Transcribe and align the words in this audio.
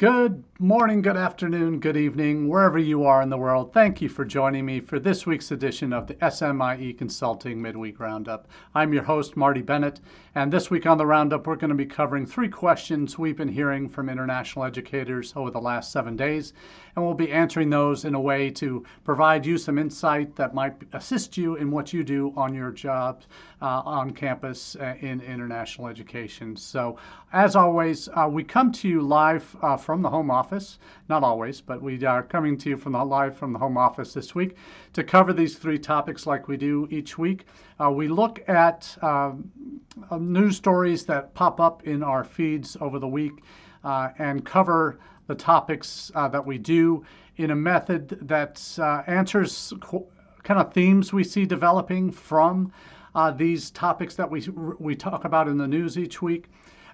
Good 0.00 0.49
morning, 0.62 1.00
good 1.00 1.16
afternoon, 1.16 1.80
good 1.80 1.96
evening, 1.96 2.46
wherever 2.46 2.78
you 2.78 3.02
are 3.04 3.22
in 3.22 3.30
the 3.30 3.38
world. 3.38 3.72
Thank 3.72 4.02
you 4.02 4.10
for 4.10 4.26
joining 4.26 4.66
me 4.66 4.78
for 4.78 4.98
this 4.98 5.24
week's 5.24 5.52
edition 5.52 5.90
of 5.90 6.06
the 6.06 6.16
SMIE 6.16 6.98
Consulting 6.98 7.62
Midweek 7.62 7.98
Roundup. 7.98 8.46
I'm 8.74 8.92
your 8.92 9.04
host, 9.04 9.38
Marty 9.38 9.62
Bennett, 9.62 10.02
and 10.34 10.52
this 10.52 10.70
week 10.70 10.84
on 10.84 10.98
the 10.98 11.06
Roundup, 11.06 11.46
we're 11.46 11.56
going 11.56 11.70
to 11.70 11.74
be 11.74 11.86
covering 11.86 12.26
three 12.26 12.50
questions 12.50 13.18
we've 13.18 13.38
been 13.38 13.48
hearing 13.48 13.88
from 13.88 14.10
international 14.10 14.66
educators 14.66 15.32
over 15.34 15.50
the 15.50 15.58
last 15.58 15.92
seven 15.92 16.14
days, 16.14 16.52
and 16.94 17.02
we'll 17.02 17.14
be 17.14 17.32
answering 17.32 17.70
those 17.70 18.04
in 18.04 18.14
a 18.14 18.20
way 18.20 18.50
to 18.50 18.84
provide 19.02 19.46
you 19.46 19.56
some 19.56 19.78
insight 19.78 20.36
that 20.36 20.54
might 20.54 20.74
assist 20.92 21.38
you 21.38 21.54
in 21.54 21.70
what 21.70 21.94
you 21.94 22.04
do 22.04 22.34
on 22.36 22.52
your 22.52 22.70
job 22.70 23.22
uh, 23.62 23.82
on 23.84 24.10
campus 24.10 24.76
uh, 24.76 24.94
in 25.00 25.20
international 25.22 25.88
education. 25.88 26.54
So, 26.54 26.98
as 27.32 27.56
always, 27.56 28.08
uh, 28.08 28.28
we 28.30 28.44
come 28.44 28.72
to 28.72 28.88
you 28.88 29.00
live 29.00 29.56
uh, 29.62 29.76
from 29.76 30.02
the 30.02 30.10
home 30.10 30.30
office. 30.30 30.49
Not 31.08 31.22
always, 31.22 31.60
but 31.60 31.80
we 31.80 32.04
are 32.04 32.24
coming 32.24 32.58
to 32.58 32.70
you 32.70 32.76
from 32.76 32.92
the 32.92 33.04
live 33.04 33.36
from 33.36 33.52
the 33.52 33.58
home 33.58 33.76
office 33.76 34.12
this 34.12 34.34
week 34.34 34.56
to 34.94 35.04
cover 35.04 35.32
these 35.32 35.56
three 35.56 35.78
topics 35.78 36.26
like 36.26 36.48
we 36.48 36.56
do 36.56 36.88
each 36.90 37.16
week. 37.16 37.46
Uh, 37.80 37.90
we 37.90 38.08
look 38.08 38.42
at 38.48 38.96
um, 39.02 39.48
uh, 40.10 40.16
news 40.16 40.56
stories 40.56 41.04
that 41.04 41.32
pop 41.34 41.60
up 41.60 41.86
in 41.86 42.02
our 42.02 42.24
feeds 42.24 42.76
over 42.80 42.98
the 42.98 43.06
week 43.06 43.44
uh, 43.84 44.08
and 44.18 44.44
cover 44.44 44.98
the 45.28 45.34
topics 45.36 46.10
uh, 46.16 46.26
that 46.26 46.44
we 46.44 46.58
do 46.58 47.04
in 47.36 47.52
a 47.52 47.56
method 47.56 48.18
that 48.22 48.60
uh, 48.80 49.02
answers 49.06 49.72
kind 50.42 50.60
of 50.60 50.72
themes 50.72 51.12
we 51.12 51.22
see 51.22 51.46
developing 51.46 52.10
from 52.10 52.72
these 53.36 53.70
topics 53.70 54.16
that 54.16 54.28
we, 54.28 54.40
we 54.78 54.96
talk 54.96 55.24
about 55.24 55.46
in 55.46 55.58
the 55.58 55.68
news 55.68 55.96
each 55.96 56.20
week. 56.20 56.48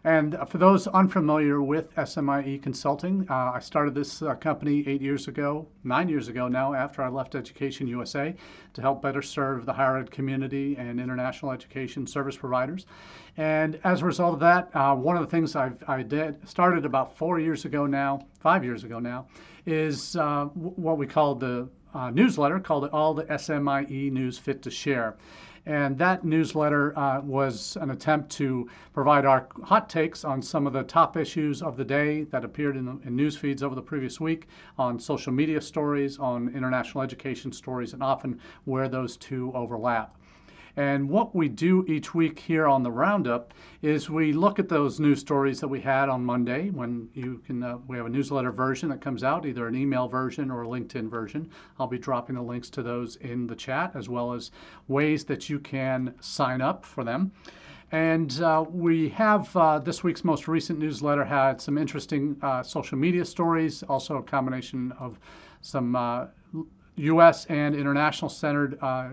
And 0.06 0.38
for 0.46 0.58
those 0.58 0.86
unfamiliar 0.86 1.60
with 1.60 1.92
SMIE 1.96 2.62
Consulting, 2.62 3.26
uh, 3.28 3.50
I 3.54 3.58
started 3.58 3.92
this 3.92 4.22
uh, 4.22 4.36
company 4.36 4.84
eight 4.86 5.02
years 5.02 5.26
ago, 5.26 5.66
nine 5.82 6.08
years 6.08 6.28
ago 6.28 6.46
now, 6.46 6.74
after 6.74 7.02
I 7.02 7.08
left 7.08 7.34
Education 7.34 7.88
USA 7.88 8.32
to 8.74 8.80
help 8.80 9.02
better 9.02 9.20
serve 9.20 9.66
the 9.66 9.72
higher 9.72 9.96
ed 9.96 10.12
community 10.12 10.76
and 10.76 11.00
international 11.00 11.50
education 11.50 12.06
service 12.06 12.36
providers. 12.36 12.86
And 13.36 13.80
as 13.82 14.02
a 14.02 14.04
result 14.04 14.34
of 14.34 14.38
that, 14.40 14.70
uh, 14.74 14.94
one 14.94 15.16
of 15.16 15.24
the 15.24 15.28
things 15.28 15.56
I've, 15.56 15.82
I 15.88 16.04
did 16.04 16.48
started 16.48 16.84
about 16.84 17.16
four 17.16 17.40
years 17.40 17.64
ago 17.64 17.84
now, 17.84 18.20
five 18.38 18.62
years 18.62 18.84
ago 18.84 19.00
now, 19.00 19.26
is 19.66 20.14
uh, 20.14 20.44
what 20.44 20.98
we 20.98 21.08
call 21.08 21.34
the 21.34 21.68
uh, 21.94 22.10
newsletter 22.10 22.60
called 22.60 22.88
All 22.90 23.12
the 23.12 23.24
SMIE 23.24 24.12
News 24.12 24.38
Fit 24.38 24.62
to 24.62 24.70
Share. 24.70 25.16
And 25.66 25.98
that 25.98 26.24
newsletter 26.24 26.96
uh, 26.96 27.20
was 27.22 27.76
an 27.80 27.90
attempt 27.90 28.30
to 28.32 28.68
provide 28.92 29.24
our 29.24 29.48
hot 29.64 29.90
takes 29.90 30.24
on 30.24 30.40
some 30.40 30.64
of 30.64 30.72
the 30.72 30.84
top 30.84 31.16
issues 31.16 31.60
of 31.60 31.76
the 31.76 31.84
day 31.84 32.22
that 32.30 32.44
appeared 32.44 32.76
in, 32.76 33.00
in 33.04 33.16
news 33.16 33.36
feeds 33.36 33.64
over 33.64 33.74
the 33.74 33.82
previous 33.82 34.20
week, 34.20 34.46
on 34.78 35.00
social 35.00 35.32
media 35.32 35.60
stories, 35.60 36.20
on 36.20 36.54
international 36.54 37.02
education 37.02 37.50
stories, 37.50 37.94
and 37.94 38.02
often 38.02 38.38
where 38.64 38.88
those 38.88 39.16
two 39.16 39.50
overlap. 39.54 40.16
And 40.76 41.08
what 41.08 41.34
we 41.34 41.48
do 41.48 41.86
each 41.88 42.14
week 42.14 42.38
here 42.38 42.66
on 42.66 42.82
the 42.82 42.90
Roundup 42.90 43.54
is 43.80 44.10
we 44.10 44.34
look 44.34 44.58
at 44.58 44.68
those 44.68 45.00
news 45.00 45.20
stories 45.20 45.58
that 45.60 45.68
we 45.68 45.80
had 45.80 46.10
on 46.10 46.22
Monday 46.22 46.68
when 46.68 47.08
you 47.14 47.40
can, 47.46 47.62
uh, 47.62 47.78
we 47.88 47.96
have 47.96 48.04
a 48.04 48.10
newsletter 48.10 48.52
version 48.52 48.90
that 48.90 49.00
comes 49.00 49.24
out, 49.24 49.46
either 49.46 49.68
an 49.68 49.74
email 49.74 50.06
version 50.06 50.50
or 50.50 50.64
a 50.64 50.66
LinkedIn 50.66 51.08
version. 51.08 51.48
I'll 51.78 51.86
be 51.86 51.98
dropping 51.98 52.34
the 52.34 52.42
links 52.42 52.68
to 52.70 52.82
those 52.82 53.16
in 53.16 53.46
the 53.46 53.56
chat 53.56 53.92
as 53.94 54.10
well 54.10 54.34
as 54.34 54.50
ways 54.88 55.24
that 55.24 55.48
you 55.48 55.58
can 55.60 56.14
sign 56.20 56.60
up 56.60 56.84
for 56.84 57.04
them. 57.04 57.32
And 57.92 58.42
uh, 58.42 58.64
we 58.68 59.08
have 59.10 59.56
uh, 59.56 59.78
this 59.78 60.02
week's 60.04 60.24
most 60.24 60.46
recent 60.48 60.78
newsletter 60.78 61.24
had 61.24 61.58
some 61.60 61.78
interesting 61.78 62.36
uh, 62.42 62.62
social 62.62 62.98
media 62.98 63.24
stories, 63.24 63.82
also 63.84 64.16
a 64.16 64.22
combination 64.22 64.92
of 64.98 65.18
some 65.62 65.94
U.S. 66.96 67.46
Uh, 67.48 67.52
and 67.52 67.74
international 67.74 68.28
centered 68.28 68.78
uh, 68.82 69.10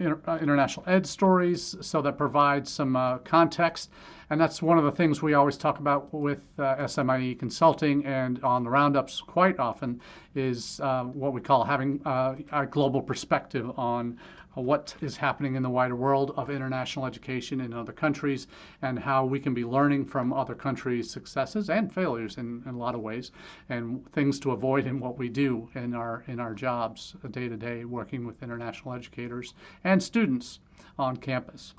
inter, 0.00 0.20
uh, 0.26 0.38
international 0.40 0.84
ed 0.88 1.06
stories, 1.06 1.76
so 1.80 2.02
that 2.02 2.18
provides 2.18 2.70
some 2.70 2.96
uh, 2.96 3.18
context. 3.18 3.90
And 4.30 4.40
that's 4.40 4.62
one 4.62 4.78
of 4.78 4.84
the 4.84 4.92
things 4.92 5.22
we 5.22 5.34
always 5.34 5.56
talk 5.56 5.80
about 5.80 6.12
with 6.14 6.42
uh, 6.58 6.86
SMIE 6.86 7.34
consulting 7.38 8.06
and 8.06 8.42
on 8.44 8.62
the 8.62 8.70
roundups 8.70 9.20
quite 9.20 9.58
often 9.58 10.00
is 10.34 10.80
uh, 10.80 11.02
what 11.04 11.32
we 11.32 11.40
call 11.40 11.64
having 11.64 12.00
uh, 12.04 12.36
a 12.52 12.64
global 12.64 13.02
perspective 13.02 13.70
on 13.76 14.16
what 14.54 14.94
is 15.00 15.16
happening 15.16 15.54
in 15.54 15.62
the 15.62 15.70
wider 15.70 15.94
world 15.94 16.32
of 16.36 16.50
international 16.50 17.06
education 17.06 17.60
in 17.60 17.72
other 17.72 17.92
countries 17.92 18.48
and 18.82 18.98
how 18.98 19.24
we 19.24 19.38
can 19.38 19.54
be 19.54 19.64
learning 19.64 20.04
from 20.04 20.32
other 20.32 20.54
countries' 20.54 21.10
successes 21.10 21.70
and 21.70 21.92
failures 21.92 22.36
in, 22.36 22.62
in 22.66 22.74
a 22.74 22.78
lot 22.78 22.94
of 22.94 23.00
ways 23.00 23.30
and 23.68 24.04
things 24.12 24.40
to 24.40 24.50
avoid 24.50 24.86
in 24.86 24.98
what 24.98 25.16
we 25.16 25.28
do 25.28 25.68
in 25.74 25.94
our 25.94 26.24
in 26.26 26.40
our 26.40 26.54
jobs 26.54 27.14
day 27.30 27.48
to 27.48 27.56
day 27.56 27.84
working 27.84 28.26
with 28.26 28.42
international 28.42 28.94
educators 28.94 29.54
and 29.84 30.02
students 30.02 30.60
on 30.98 31.16
campus. 31.16 31.74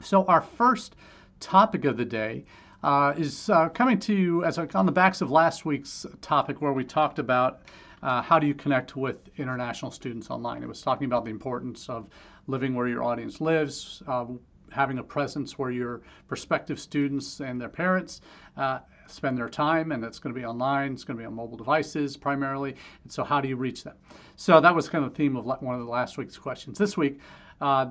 So 0.00 0.24
our 0.26 0.40
first 0.40 0.96
topic 1.40 1.84
of 1.84 1.96
the 1.96 2.04
day 2.04 2.44
uh, 2.82 3.14
is 3.16 3.48
uh, 3.48 3.68
coming 3.70 3.98
to 3.98 4.14
you 4.14 4.44
as 4.44 4.58
a, 4.58 4.68
on 4.76 4.84
the 4.84 4.92
backs 4.92 5.20
of 5.20 5.30
last 5.30 5.64
week's 5.64 6.04
topic 6.20 6.60
where 6.60 6.72
we 6.72 6.84
talked 6.84 7.18
about 7.18 7.62
uh, 8.04 8.20
how 8.20 8.38
do 8.38 8.46
you 8.46 8.54
connect 8.54 8.96
with 8.96 9.16
international 9.38 9.90
students 9.90 10.30
online? 10.30 10.62
It 10.62 10.68
was 10.68 10.82
talking 10.82 11.06
about 11.06 11.24
the 11.24 11.30
importance 11.30 11.88
of 11.88 12.08
living 12.46 12.74
where 12.74 12.86
your 12.86 13.02
audience 13.02 13.40
lives, 13.40 14.02
uh, 14.06 14.26
having 14.70 14.98
a 14.98 15.02
presence 15.02 15.58
where 15.58 15.70
your 15.70 16.02
prospective 16.28 16.78
students 16.78 17.40
and 17.40 17.58
their 17.58 17.70
parents 17.70 18.20
uh, 18.58 18.80
spend 19.06 19.38
their 19.38 19.48
time, 19.48 19.90
and 19.90 20.04
it's 20.04 20.18
going 20.18 20.34
to 20.34 20.38
be 20.38 20.44
online. 20.44 20.92
It's 20.92 21.02
going 21.02 21.16
to 21.16 21.22
be 21.22 21.26
on 21.26 21.34
mobile 21.34 21.56
devices 21.56 22.14
primarily. 22.14 22.76
And 23.04 23.10
so, 23.10 23.24
how 23.24 23.40
do 23.40 23.48
you 23.48 23.56
reach 23.56 23.84
them? 23.84 23.96
So 24.36 24.60
that 24.60 24.74
was 24.74 24.86
kind 24.88 25.02
of 25.02 25.12
the 25.12 25.16
theme 25.16 25.36
of 25.36 25.46
one 25.46 25.74
of 25.74 25.80
the 25.80 25.90
last 25.90 26.18
week's 26.18 26.36
questions. 26.36 26.76
This 26.76 26.98
week, 26.98 27.20
uh, 27.62 27.86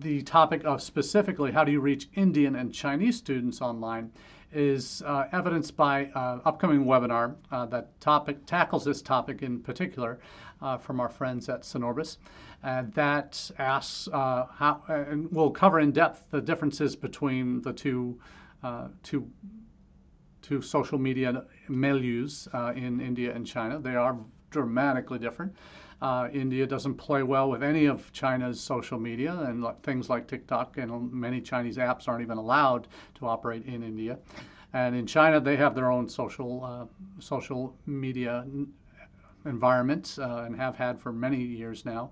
the 0.00 0.22
topic 0.22 0.64
of 0.64 0.82
specifically 0.82 1.50
how 1.50 1.64
do 1.64 1.72
you 1.72 1.80
reach 1.80 2.08
Indian 2.14 2.56
and 2.56 2.74
Chinese 2.74 3.16
students 3.16 3.62
online 3.62 4.12
is 4.52 5.02
uh, 5.06 5.26
evidenced 5.32 5.76
by 5.76 6.06
uh, 6.14 6.40
upcoming 6.44 6.84
webinar 6.84 7.34
uh, 7.50 7.66
that 7.66 7.98
topic 8.00 8.44
tackles 8.46 8.84
this 8.84 9.02
topic 9.02 9.42
in 9.42 9.60
particular 9.60 10.18
uh, 10.60 10.76
from 10.76 11.00
our 11.00 11.08
friends 11.08 11.48
at 11.48 11.62
Sinorbis. 11.62 12.18
that 12.62 13.50
asks 13.58 14.08
uh, 14.08 14.46
how, 14.52 14.82
and 14.88 15.30
we'll 15.30 15.50
cover 15.50 15.80
in 15.80 15.92
depth 15.92 16.24
the 16.30 16.40
differences 16.40 16.96
between 16.96 17.62
the 17.62 17.72
two, 17.72 18.18
uh, 18.62 18.88
two, 19.02 19.28
two 20.42 20.60
social 20.60 20.98
media 20.98 21.44
milieus 21.68 22.48
in 22.76 23.00
India 23.00 23.34
and 23.34 23.46
China. 23.46 23.78
They 23.78 23.96
are 23.96 24.18
dramatically 24.50 25.18
different. 25.18 25.54
Uh, 26.02 26.28
India 26.32 26.66
doesn't 26.66 26.94
play 26.94 27.22
well 27.22 27.50
with 27.50 27.62
any 27.62 27.84
of 27.84 28.10
China's 28.12 28.58
social 28.58 28.98
media, 28.98 29.34
and 29.48 29.64
things 29.82 30.08
like 30.08 30.26
TikTok 30.26 30.78
and 30.78 31.12
many 31.12 31.40
Chinese 31.40 31.76
apps 31.76 32.08
aren't 32.08 32.22
even 32.22 32.38
allowed 32.38 32.88
to 33.16 33.26
operate 33.26 33.66
in 33.66 33.82
India. 33.82 34.18
And 34.72 34.94
in 34.94 35.06
China, 35.06 35.40
they 35.40 35.56
have 35.56 35.74
their 35.74 35.90
own 35.90 36.08
social 36.08 36.64
uh, 36.64 36.86
social 37.20 37.76
media 37.86 38.46
environments 39.44 40.18
uh, 40.18 40.44
and 40.46 40.56
have 40.56 40.76
had 40.76 41.00
for 41.00 41.12
many 41.12 41.42
years 41.42 41.84
now, 41.84 42.10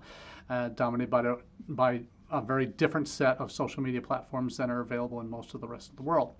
uh, 0.49 0.69
dominated 0.69 1.09
by, 1.09 1.35
by 1.69 2.01
a 2.31 2.41
very 2.41 2.65
different 2.65 3.07
set 3.07 3.37
of 3.37 3.51
social 3.51 3.81
media 3.81 4.01
platforms 4.01 4.57
than 4.57 4.69
are 4.69 4.81
available 4.81 5.19
in 5.21 5.29
most 5.29 5.53
of 5.53 5.61
the 5.61 5.67
rest 5.67 5.89
of 5.89 5.95
the 5.95 6.03
world. 6.03 6.35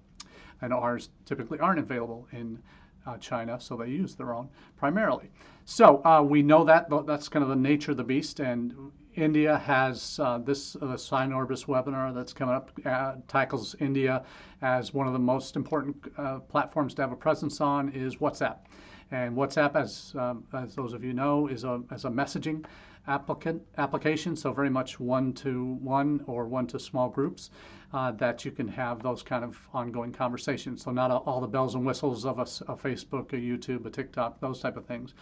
And 0.62 0.74
ours 0.74 1.10
typically 1.26 1.60
aren't 1.60 1.80
available 1.80 2.28
in 2.32 2.62
uh, 3.10 3.18
China, 3.18 3.60
so 3.60 3.76
they 3.76 3.88
use 3.88 4.16
their 4.16 4.34
own 4.34 4.50
primarily. 4.78 5.30
So 5.66 6.04
uh, 6.06 6.22
we 6.22 6.42
know 6.42 6.64
that 6.64 6.88
that's 7.06 7.30
kind 7.30 7.44
of 7.44 7.50
the 7.50 7.56
nature 7.56 7.92
of 7.92 7.98
the 7.98 8.04
beast, 8.04 8.40
and 8.40 8.74
India 9.16 9.58
has 9.58 10.20
uh, 10.20 10.38
this 10.38 10.76
uh, 10.78 10.96
Sinorbis 10.96 11.66
webinar 11.66 12.14
that's 12.14 12.34
coming 12.34 12.56
up 12.56 12.72
uh, 12.86 13.16
tackles 13.28 13.76
India 13.80 14.24
as 14.62 14.94
one 14.94 15.08
of 15.08 15.14
the 15.14 15.20
most 15.20 15.56
important 15.56 15.96
uh, 16.18 16.40
platforms 16.40 16.94
to 16.96 17.02
have 17.02 17.12
a 17.12 17.16
presence 17.16 17.60
on 17.62 17.90
is 17.90 18.18
WhatsApp. 18.18 18.58
And 19.12 19.36
WhatsApp, 19.36 19.76
as, 19.76 20.14
um, 20.18 20.44
as 20.54 20.76
those 20.76 20.94
of 20.94 21.04
you 21.04 21.14
know, 21.14 21.48
is 21.48 21.64
a, 21.64 21.82
as 21.92 22.06
a 22.06 22.10
messaging 22.10 22.64
applicant 23.10 23.62
application, 23.78 24.36
so 24.36 24.54
very 24.54 24.70
much 24.70 25.00
one 25.00 25.34
to 25.34 25.74
one 25.82 26.24
or 26.28 26.48
one 26.48 26.68
to 26.68 26.80
small 26.80 27.10
groups 27.10 27.50
uh, 27.92 28.12
that 28.12 28.46
you 28.46 28.52
can 28.52 28.68
have 28.68 29.02
those 29.02 29.24
kind 29.24 29.44
of 29.44 29.60
ongoing 29.74 30.12
conversations. 30.12 30.84
So 30.84 30.92
not 30.92 31.10
a, 31.12 31.16
all 31.16 31.42
the 31.42 31.48
bells 31.48 31.76
and 31.76 31.86
whistles 31.86 32.26
of 32.26 32.38
a, 32.38 32.44
a, 32.72 32.76
Facebook, 32.76 33.34
a 33.34 33.38
YouTube, 33.38 33.86
a 33.86 33.90
TikTok, 33.90 34.40
those 34.40 34.62
type 34.62 34.78
of 34.78 34.86
things, 34.86 35.14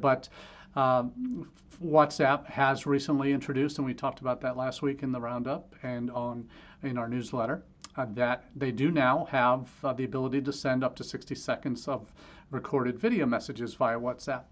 but 0.00 0.28
um, 0.76 1.48
WhatsApp 1.82 2.46
has 2.46 2.86
recently 2.86 3.32
introduced, 3.32 3.78
and 3.78 3.86
we 3.86 3.94
talked 3.94 4.20
about 4.20 4.40
that 4.40 4.56
last 4.56 4.82
week 4.82 5.02
in 5.02 5.12
the 5.12 5.20
roundup 5.20 5.74
and 5.82 6.10
on 6.10 6.48
in 6.82 6.98
our 6.98 7.08
newsletter, 7.08 7.62
uh, 7.96 8.06
that 8.10 8.46
they 8.56 8.72
do 8.72 8.90
now 8.90 9.26
have 9.30 9.70
uh, 9.84 9.92
the 9.92 10.04
ability 10.04 10.40
to 10.42 10.52
send 10.52 10.82
up 10.82 10.96
to 10.96 11.04
60 11.04 11.34
seconds 11.34 11.86
of 11.86 12.12
recorded 12.50 12.98
video 12.98 13.26
messages 13.26 13.74
via 13.74 13.98
WhatsApp. 13.98 14.44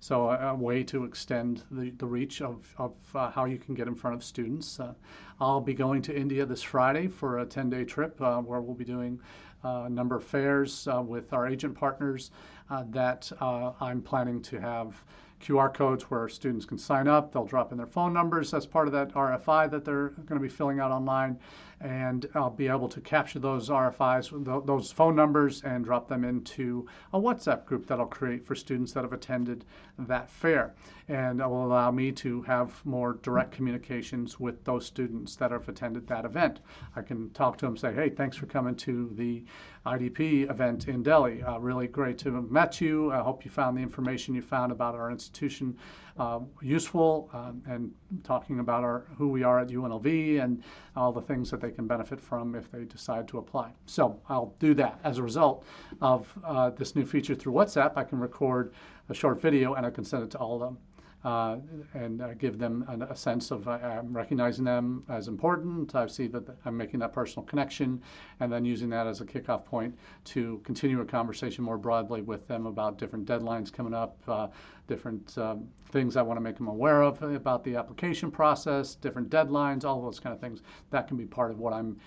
So 0.00 0.28
a, 0.28 0.50
a 0.50 0.54
way 0.54 0.82
to 0.84 1.04
extend 1.04 1.62
the, 1.70 1.90
the 1.90 2.06
reach 2.06 2.42
of, 2.42 2.74
of 2.78 2.94
uh, 3.14 3.30
how 3.30 3.44
you 3.46 3.58
can 3.58 3.74
get 3.74 3.88
in 3.88 3.94
front 3.94 4.16
of 4.16 4.22
students. 4.22 4.78
Uh, 4.78 4.94
I'll 5.40 5.60
be 5.60 5.74
going 5.74 6.02
to 6.02 6.16
India 6.16 6.44
this 6.46 6.62
Friday 6.62 7.08
for 7.08 7.38
a 7.38 7.46
10-day 7.46 7.84
trip 7.84 8.20
uh, 8.20 8.40
where 8.40 8.60
we'll 8.60 8.74
be 8.74 8.84
doing 8.84 9.20
a 9.64 9.88
number 9.88 10.16
of 10.16 10.24
fairs 10.24 10.86
uh, 10.88 11.00
with 11.02 11.32
our 11.32 11.46
agent 11.46 11.74
partners 11.74 12.30
uh, 12.70 12.84
that 12.90 13.30
uh, 13.40 13.72
I'm 13.80 14.02
planning 14.02 14.42
to 14.42 14.60
have 14.60 15.02
QR 15.40 15.72
codes 15.72 16.04
where 16.10 16.28
students 16.28 16.64
can 16.64 16.78
sign 16.78 17.08
up. 17.08 17.32
They'll 17.32 17.44
drop 17.44 17.72
in 17.72 17.78
their 17.78 17.86
phone 17.86 18.12
numbers 18.12 18.54
as 18.54 18.66
part 18.66 18.86
of 18.86 18.92
that 18.92 19.12
RFI 19.12 19.70
that 19.70 19.84
they're 19.84 20.08
going 20.08 20.40
to 20.40 20.40
be 20.40 20.48
filling 20.48 20.80
out 20.80 20.90
online. 20.90 21.38
And 21.80 22.26
I'll 22.34 22.50
be 22.50 22.68
able 22.68 22.88
to 22.88 23.00
capture 23.00 23.38
those 23.38 23.68
RFIs, 23.68 24.66
those 24.66 24.92
phone 24.92 25.16
numbers, 25.16 25.62
and 25.62 25.84
drop 25.84 26.08
them 26.08 26.24
into 26.24 26.86
a 27.12 27.20
WhatsApp 27.20 27.66
group 27.66 27.86
that 27.86 28.00
I'll 28.00 28.06
create 28.06 28.46
for 28.46 28.54
students 28.54 28.92
that 28.92 29.04
have 29.04 29.12
attended 29.12 29.64
that 29.98 30.30
fair. 30.30 30.74
And 31.08 31.40
it 31.40 31.48
will 31.48 31.66
allow 31.66 31.90
me 31.90 32.12
to 32.12 32.42
have 32.42 32.84
more 32.86 33.14
direct 33.22 33.52
communications 33.52 34.40
with 34.40 34.64
those 34.64 34.86
students 34.86 35.36
that 35.36 35.50
have 35.50 35.68
attended 35.68 36.06
that 36.08 36.24
event. 36.24 36.60
I 36.96 37.02
can 37.02 37.30
talk 37.30 37.58
to 37.58 37.66
them, 37.66 37.76
say, 37.76 37.92
hey, 37.92 38.08
thanks 38.08 38.36
for 38.36 38.46
coming 38.46 38.74
to 38.76 39.10
the 39.14 39.44
IDP 39.86 40.50
event 40.50 40.88
in 40.88 41.02
Delhi. 41.02 41.42
Uh, 41.42 41.58
really 41.58 41.86
great 41.86 42.16
to 42.18 42.34
have 42.34 42.50
met 42.50 42.80
you. 42.80 43.12
I 43.12 43.18
hope 43.18 43.44
you 43.44 43.50
found 43.50 43.76
the 43.76 43.82
information 43.82 44.34
you 44.34 44.40
found 44.40 44.72
about 44.72 44.94
our 44.94 45.10
institution 45.10 45.76
uh, 46.16 46.40
useful 46.62 47.28
um, 47.32 47.62
and 47.66 47.92
talking 48.22 48.60
about 48.60 48.84
our, 48.84 49.04
who 49.18 49.28
we 49.28 49.42
are 49.42 49.58
at 49.58 49.68
UNLV 49.68 50.42
and 50.42 50.62
all 50.96 51.12
the 51.12 51.20
things 51.20 51.50
that 51.50 51.60
they 51.64 51.70
can 51.70 51.86
benefit 51.86 52.20
from 52.20 52.54
if 52.54 52.70
they 52.70 52.84
decide 52.84 53.26
to 53.28 53.38
apply. 53.38 53.72
So 53.86 54.20
I'll 54.28 54.54
do 54.58 54.74
that. 54.74 55.00
As 55.04 55.18
a 55.18 55.22
result 55.22 55.64
of 56.00 56.32
uh, 56.44 56.70
this 56.70 56.94
new 56.94 57.04
feature 57.04 57.34
through 57.34 57.54
WhatsApp, 57.54 57.92
I 57.96 58.04
can 58.04 58.20
record 58.20 58.72
a 59.08 59.14
short 59.14 59.40
video 59.40 59.74
and 59.74 59.86
I 59.86 59.90
can 59.90 60.04
send 60.04 60.22
it 60.24 60.30
to 60.32 60.38
all 60.38 60.54
of 60.54 60.60
them 60.60 60.78
uh, 61.24 61.56
and 61.94 62.20
uh, 62.20 62.34
give 62.34 62.58
them 62.58 62.84
an, 62.88 63.02
a 63.02 63.16
sense 63.16 63.50
of 63.50 63.66
uh, 63.66 63.72
I'm 63.82 64.14
recognizing 64.14 64.64
them 64.64 65.04
as 65.08 65.28
important. 65.28 65.94
I 65.94 66.06
see 66.06 66.26
that 66.28 66.44
I'm 66.64 66.76
making 66.76 67.00
that 67.00 67.12
personal 67.12 67.46
connection, 67.46 68.02
and 68.40 68.52
then 68.52 68.64
using 68.64 68.90
that 68.90 69.06
as 69.06 69.20
a 69.20 69.24
kickoff 69.24 69.64
point 69.64 69.96
to 70.24 70.60
continue 70.64 71.00
a 71.00 71.04
conversation 71.04 71.64
more 71.64 71.78
broadly 71.78 72.20
with 72.20 72.46
them 72.46 72.66
about 72.66 72.98
different 72.98 73.26
deadlines 73.26 73.72
coming 73.72 73.94
up, 73.94 74.18
uh, 74.28 74.48
different 74.86 75.36
um, 75.38 75.66
things 75.90 76.16
I 76.16 76.22
want 76.22 76.36
to 76.36 76.42
make 76.42 76.56
them 76.56 76.68
aware 76.68 77.02
of 77.02 77.22
about 77.22 77.64
the 77.64 77.76
application 77.76 78.30
process, 78.30 78.94
different 78.94 79.30
deadlines, 79.30 79.84
all 79.84 80.02
those 80.02 80.20
kind 80.20 80.34
of 80.34 80.40
things. 80.40 80.60
That 80.90 81.08
can 81.08 81.16
be 81.16 81.24
part 81.24 81.50
of 81.50 81.58
what 81.58 81.72
I'm 81.72 81.98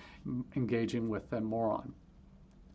engaging 0.54 1.08
with 1.08 1.28
them 1.30 1.44
more 1.44 1.70
on 1.70 1.92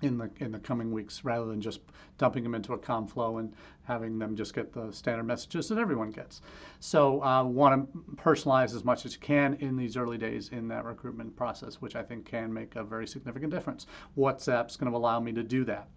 in 0.03 0.17
the 0.17 0.29
in 0.39 0.51
the 0.51 0.59
coming 0.59 0.91
weeks 0.91 1.23
rather 1.23 1.45
than 1.45 1.61
just 1.61 1.81
dumping 2.17 2.43
them 2.43 2.55
into 2.55 2.73
a 2.73 2.77
ComFlow 2.77 3.39
and 3.39 3.53
having 3.83 4.17
them 4.17 4.35
just 4.35 4.53
get 4.53 4.71
the 4.73 4.91
standard 4.91 5.23
messages 5.23 5.67
that 5.69 5.77
everyone 5.77 6.11
gets. 6.11 6.41
So 6.79 7.23
uh, 7.23 7.43
want 7.43 7.91
to 7.93 7.99
personalize 8.15 8.75
as 8.75 8.83
much 8.83 9.05
as 9.05 9.13
you 9.13 9.19
can 9.19 9.55
in 9.55 9.75
these 9.75 9.97
early 9.97 10.17
days 10.17 10.49
in 10.49 10.67
that 10.69 10.85
recruitment 10.85 11.35
process, 11.35 11.81
which 11.81 11.95
I 11.95 12.03
think 12.03 12.25
can 12.25 12.53
make 12.53 12.75
a 12.75 12.83
very 12.83 13.07
significant 13.07 13.51
difference. 13.51 13.87
WhatsApp's 14.17 14.77
going 14.77 14.91
to 14.91 14.97
allow 14.97 15.19
me 15.19 15.31
to 15.33 15.43
do 15.43 15.65
that. 15.65 15.87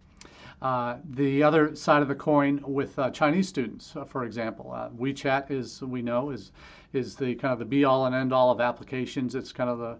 Uh, 0.62 0.96
the 1.10 1.42
other 1.42 1.76
side 1.76 2.00
of 2.00 2.08
the 2.08 2.14
coin 2.14 2.60
with 2.66 2.98
uh, 2.98 3.10
Chinese 3.10 3.46
students, 3.46 3.94
uh, 3.94 4.04
for 4.04 4.24
example, 4.24 4.72
uh, 4.72 4.88
WeChat 4.90 5.50
is 5.50 5.82
we 5.82 6.00
know 6.00 6.30
is 6.30 6.52
is 6.92 7.14
the 7.14 7.34
kind 7.34 7.52
of 7.52 7.58
the 7.58 7.64
be 7.64 7.84
all 7.84 8.06
and 8.06 8.14
end 8.14 8.32
all 8.32 8.50
of 8.50 8.60
applications. 8.60 9.34
It's 9.34 9.52
kind 9.52 9.68
of 9.68 9.78
the 9.78 9.98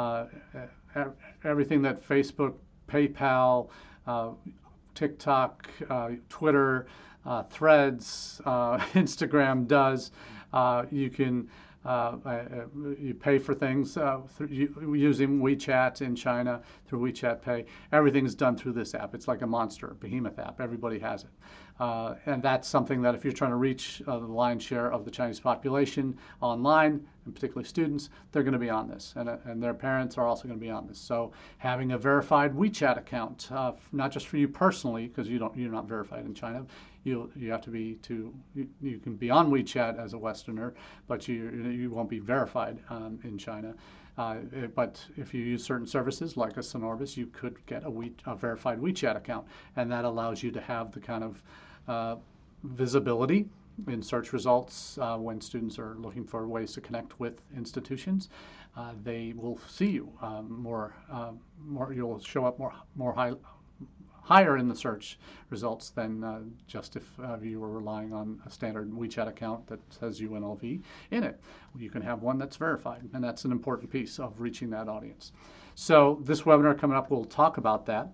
uh, 0.00 0.26
everything 1.44 1.82
that 1.82 2.06
Facebook 2.06 2.54
PayPal, 2.90 3.68
uh, 4.06 4.30
TikTok, 4.94 5.68
uh, 5.88 6.10
Twitter, 6.28 6.86
uh, 7.24 7.42
Threads, 7.44 8.40
Instagram 8.46 9.66
does. 9.66 10.10
You 10.90 11.10
can 11.10 11.48
you 12.98 13.14
pay 13.14 13.38
for 13.38 13.54
things 13.54 13.96
using 14.48 15.40
WeChat 15.40 16.02
in 16.02 16.14
China 16.14 16.60
through 16.86 17.10
WeChat 17.10 17.40
Pay. 17.40 17.64
Everything's 17.92 18.34
done 18.34 18.56
through 18.56 18.72
this 18.72 18.94
app. 18.94 19.14
It's 19.14 19.28
like 19.28 19.42
a 19.42 19.46
monster, 19.46 19.96
behemoth 20.00 20.38
app. 20.38 20.60
Everybody 20.60 20.98
has 20.98 21.24
it. 21.24 21.30
Uh, 21.80 22.14
and 22.26 22.42
that's 22.42 22.68
something 22.68 23.00
that 23.00 23.14
if 23.14 23.24
you're 23.24 23.32
trying 23.32 23.50
to 23.50 23.56
reach 23.56 24.02
uh, 24.06 24.18
the 24.18 24.26
lion's 24.26 24.62
share 24.62 24.92
of 24.92 25.06
the 25.06 25.10
Chinese 25.10 25.40
population 25.40 26.14
online, 26.42 27.04
and 27.24 27.34
particularly 27.34 27.66
students, 27.66 28.10
they're 28.30 28.42
going 28.42 28.52
to 28.52 28.58
be 28.58 28.68
on 28.68 28.86
this. 28.86 29.14
And, 29.16 29.30
uh, 29.30 29.38
and 29.46 29.62
their 29.62 29.72
parents 29.72 30.18
are 30.18 30.26
also 30.26 30.46
going 30.46 30.60
to 30.60 30.64
be 30.64 30.70
on 30.70 30.86
this. 30.86 30.98
So 30.98 31.32
having 31.56 31.92
a 31.92 31.98
verified 31.98 32.54
WeChat 32.54 32.98
account, 32.98 33.48
uh, 33.50 33.72
not 33.92 34.12
just 34.12 34.26
for 34.26 34.36
you 34.36 34.46
personally, 34.46 35.06
because 35.06 35.26
you 35.26 35.38
don't, 35.38 35.56
you're 35.56 35.72
not 35.72 35.88
verified 35.88 36.26
in 36.26 36.34
China, 36.34 36.66
you, 37.04 37.32
you 37.34 37.50
have 37.50 37.62
to 37.62 37.70
be 37.70 37.94
to, 38.02 38.30
you, 38.54 38.68
you 38.82 38.98
can 38.98 39.16
be 39.16 39.30
on 39.30 39.50
WeChat 39.50 39.98
as 39.98 40.12
a 40.12 40.18
Westerner, 40.18 40.74
but 41.08 41.26
you, 41.28 41.50
you 41.70 41.90
won't 41.90 42.10
be 42.10 42.18
verified 42.18 42.78
um, 42.90 43.18
in 43.24 43.38
China. 43.38 43.74
Uh, 44.18 44.36
but 44.74 45.02
if 45.16 45.32
you 45.32 45.42
use 45.42 45.64
certain 45.64 45.86
services 45.86 46.36
like 46.36 46.58
a 46.58 46.60
Sinorbis, 46.60 47.16
you 47.16 47.26
could 47.28 47.64
get 47.64 47.86
a, 47.86 47.90
we, 47.90 48.12
a 48.26 48.36
verified 48.36 48.78
WeChat 48.78 49.16
account, 49.16 49.46
and 49.76 49.90
that 49.90 50.04
allows 50.04 50.42
you 50.42 50.50
to 50.50 50.60
have 50.60 50.92
the 50.92 51.00
kind 51.00 51.24
of 51.24 51.42
visibility 52.62 53.46
in 53.88 54.02
search 54.02 54.32
results 54.32 54.98
uh, 54.98 55.16
when 55.16 55.40
students 55.40 55.78
are 55.78 55.94
looking 55.98 56.24
for 56.24 56.46
ways 56.46 56.72
to 56.72 56.80
connect 56.80 57.18
with 57.18 57.40
institutions. 57.56 58.28
Uh, 58.76 58.92
they 59.02 59.32
will 59.36 59.58
see 59.68 59.88
you 59.90 60.12
um, 60.22 60.62
more, 60.62 60.94
uh, 61.10 61.32
more. 61.66 61.92
You'll 61.92 62.20
show 62.20 62.44
up 62.44 62.58
more, 62.58 62.72
more 62.94 63.12
high, 63.12 63.32
higher 64.22 64.58
in 64.58 64.68
the 64.68 64.76
search 64.76 65.18
results 65.48 65.90
than 65.90 66.22
uh, 66.22 66.40
just 66.68 66.94
if 66.94 67.18
uh, 67.20 67.36
you 67.42 67.58
were 67.58 67.70
relying 67.70 68.12
on 68.12 68.40
a 68.46 68.50
standard 68.50 68.92
WeChat 68.92 69.26
account 69.26 69.66
that 69.66 69.80
says 69.90 70.20
UNLV 70.20 70.82
in 71.10 71.24
it. 71.24 71.40
You 71.76 71.90
can 71.90 72.02
have 72.02 72.22
one 72.22 72.38
that's 72.38 72.56
verified, 72.56 73.08
and 73.12 73.24
that's 73.24 73.44
an 73.44 73.50
important 73.50 73.90
piece 73.90 74.20
of 74.20 74.40
reaching 74.40 74.70
that 74.70 74.88
audience. 74.88 75.32
So 75.74 76.20
this 76.22 76.42
webinar 76.42 76.78
coming 76.78 76.96
up, 76.96 77.10
we'll 77.10 77.24
talk 77.24 77.56
about 77.56 77.86
that. 77.86 78.08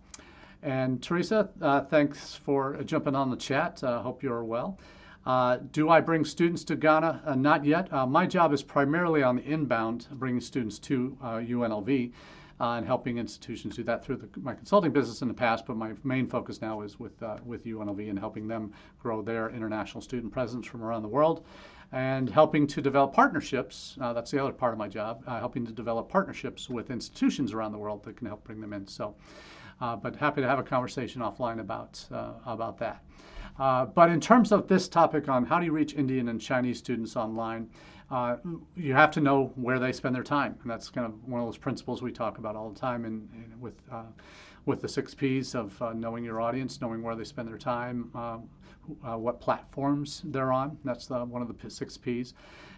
And 0.66 1.00
Teresa, 1.00 1.48
uh, 1.62 1.82
thanks 1.82 2.34
for 2.34 2.82
jumping 2.82 3.14
on 3.14 3.30
the 3.30 3.36
chat. 3.36 3.84
I 3.84 3.86
uh, 3.86 4.02
hope 4.02 4.20
you're 4.20 4.42
well. 4.42 4.80
Uh, 5.24 5.58
do 5.70 5.90
I 5.90 6.00
bring 6.00 6.24
students 6.24 6.64
to 6.64 6.74
Ghana? 6.74 7.22
Uh, 7.24 7.36
not 7.36 7.64
yet. 7.64 7.92
Uh, 7.92 8.04
my 8.04 8.26
job 8.26 8.52
is 8.52 8.64
primarily 8.64 9.22
on 9.22 9.36
the 9.36 9.44
inbound, 9.44 10.08
bringing 10.14 10.40
students 10.40 10.80
to 10.80 11.16
UNLV 11.22 12.12
uh, 12.58 12.64
and 12.64 12.84
helping 12.84 13.18
institutions 13.18 13.76
do 13.76 13.84
that 13.84 14.04
through 14.04 14.16
the, 14.16 14.28
my 14.40 14.54
consulting 14.54 14.90
business 14.90 15.22
in 15.22 15.28
the 15.28 15.34
past. 15.34 15.66
But 15.66 15.76
my 15.76 15.92
main 16.02 16.26
focus 16.26 16.60
now 16.60 16.80
is 16.80 16.98
with 16.98 17.22
with 17.44 17.64
UNLV 17.64 18.10
and 18.10 18.18
helping 18.18 18.48
them 18.48 18.72
grow 18.98 19.22
their 19.22 19.50
international 19.50 20.00
student 20.00 20.32
presence 20.32 20.66
from 20.66 20.82
around 20.82 21.02
the 21.02 21.08
world 21.08 21.44
and 21.92 22.28
helping 22.28 22.66
to 22.66 22.82
develop 22.82 23.12
partnerships. 23.12 23.96
Uh, 24.00 24.12
that's 24.12 24.32
the 24.32 24.42
other 24.42 24.52
part 24.52 24.72
of 24.72 24.78
my 24.78 24.88
job, 24.88 25.22
uh, 25.28 25.38
helping 25.38 25.64
to 25.64 25.72
develop 25.72 26.08
partnerships 26.08 26.68
with 26.68 26.90
institutions 26.90 27.52
around 27.52 27.70
the 27.70 27.78
world 27.78 28.02
that 28.02 28.16
can 28.16 28.26
help 28.26 28.42
bring 28.42 28.60
them 28.60 28.72
in. 28.72 28.86
So 28.88 29.08
uh, 29.08 29.12
but 29.80 30.16
happy 30.16 30.40
to 30.40 30.48
have 30.48 30.58
a 30.58 30.62
conversation 30.62 31.22
offline 31.22 31.60
about, 31.60 32.04
uh, 32.12 32.32
about 32.46 32.78
that. 32.78 33.02
Uh, 33.58 33.86
but 33.86 34.10
in 34.10 34.20
terms 34.20 34.52
of 34.52 34.68
this 34.68 34.88
topic 34.88 35.28
on 35.28 35.44
how 35.44 35.58
do 35.58 35.64
you 35.64 35.72
reach 35.72 35.94
Indian 35.94 36.28
and 36.28 36.40
Chinese 36.40 36.78
students 36.78 37.16
online, 37.16 37.68
uh, 38.10 38.36
you 38.76 38.92
have 38.92 39.10
to 39.10 39.20
know 39.20 39.52
where 39.56 39.78
they 39.78 39.92
spend 39.92 40.14
their 40.14 40.22
time, 40.22 40.56
and 40.62 40.70
that's 40.70 40.90
kind 40.90 41.06
of 41.06 41.24
one 41.24 41.40
of 41.40 41.46
those 41.46 41.56
principles 41.56 42.02
we 42.02 42.12
talk 42.12 42.38
about 42.38 42.54
all 42.54 42.70
the 42.70 42.78
time. 42.78 43.04
In 43.04 43.28
with 43.58 43.74
uh, 43.90 44.04
with 44.66 44.80
the 44.82 44.88
six 44.88 45.14
P's 45.14 45.54
of 45.54 45.80
uh, 45.80 45.92
knowing 45.94 46.24
your 46.24 46.40
audience, 46.40 46.80
knowing 46.80 47.02
where 47.02 47.14
they 47.14 47.24
spend 47.24 47.48
their 47.48 47.58
time, 47.58 48.10
what 49.02 49.40
platforms 49.40 50.22
they're 50.26 50.52
on. 50.52 50.76
That's 50.84 51.06
the, 51.06 51.24
one 51.24 51.42
of 51.42 51.48
the 51.48 51.70
six 51.70 51.96
P's, 51.96 52.34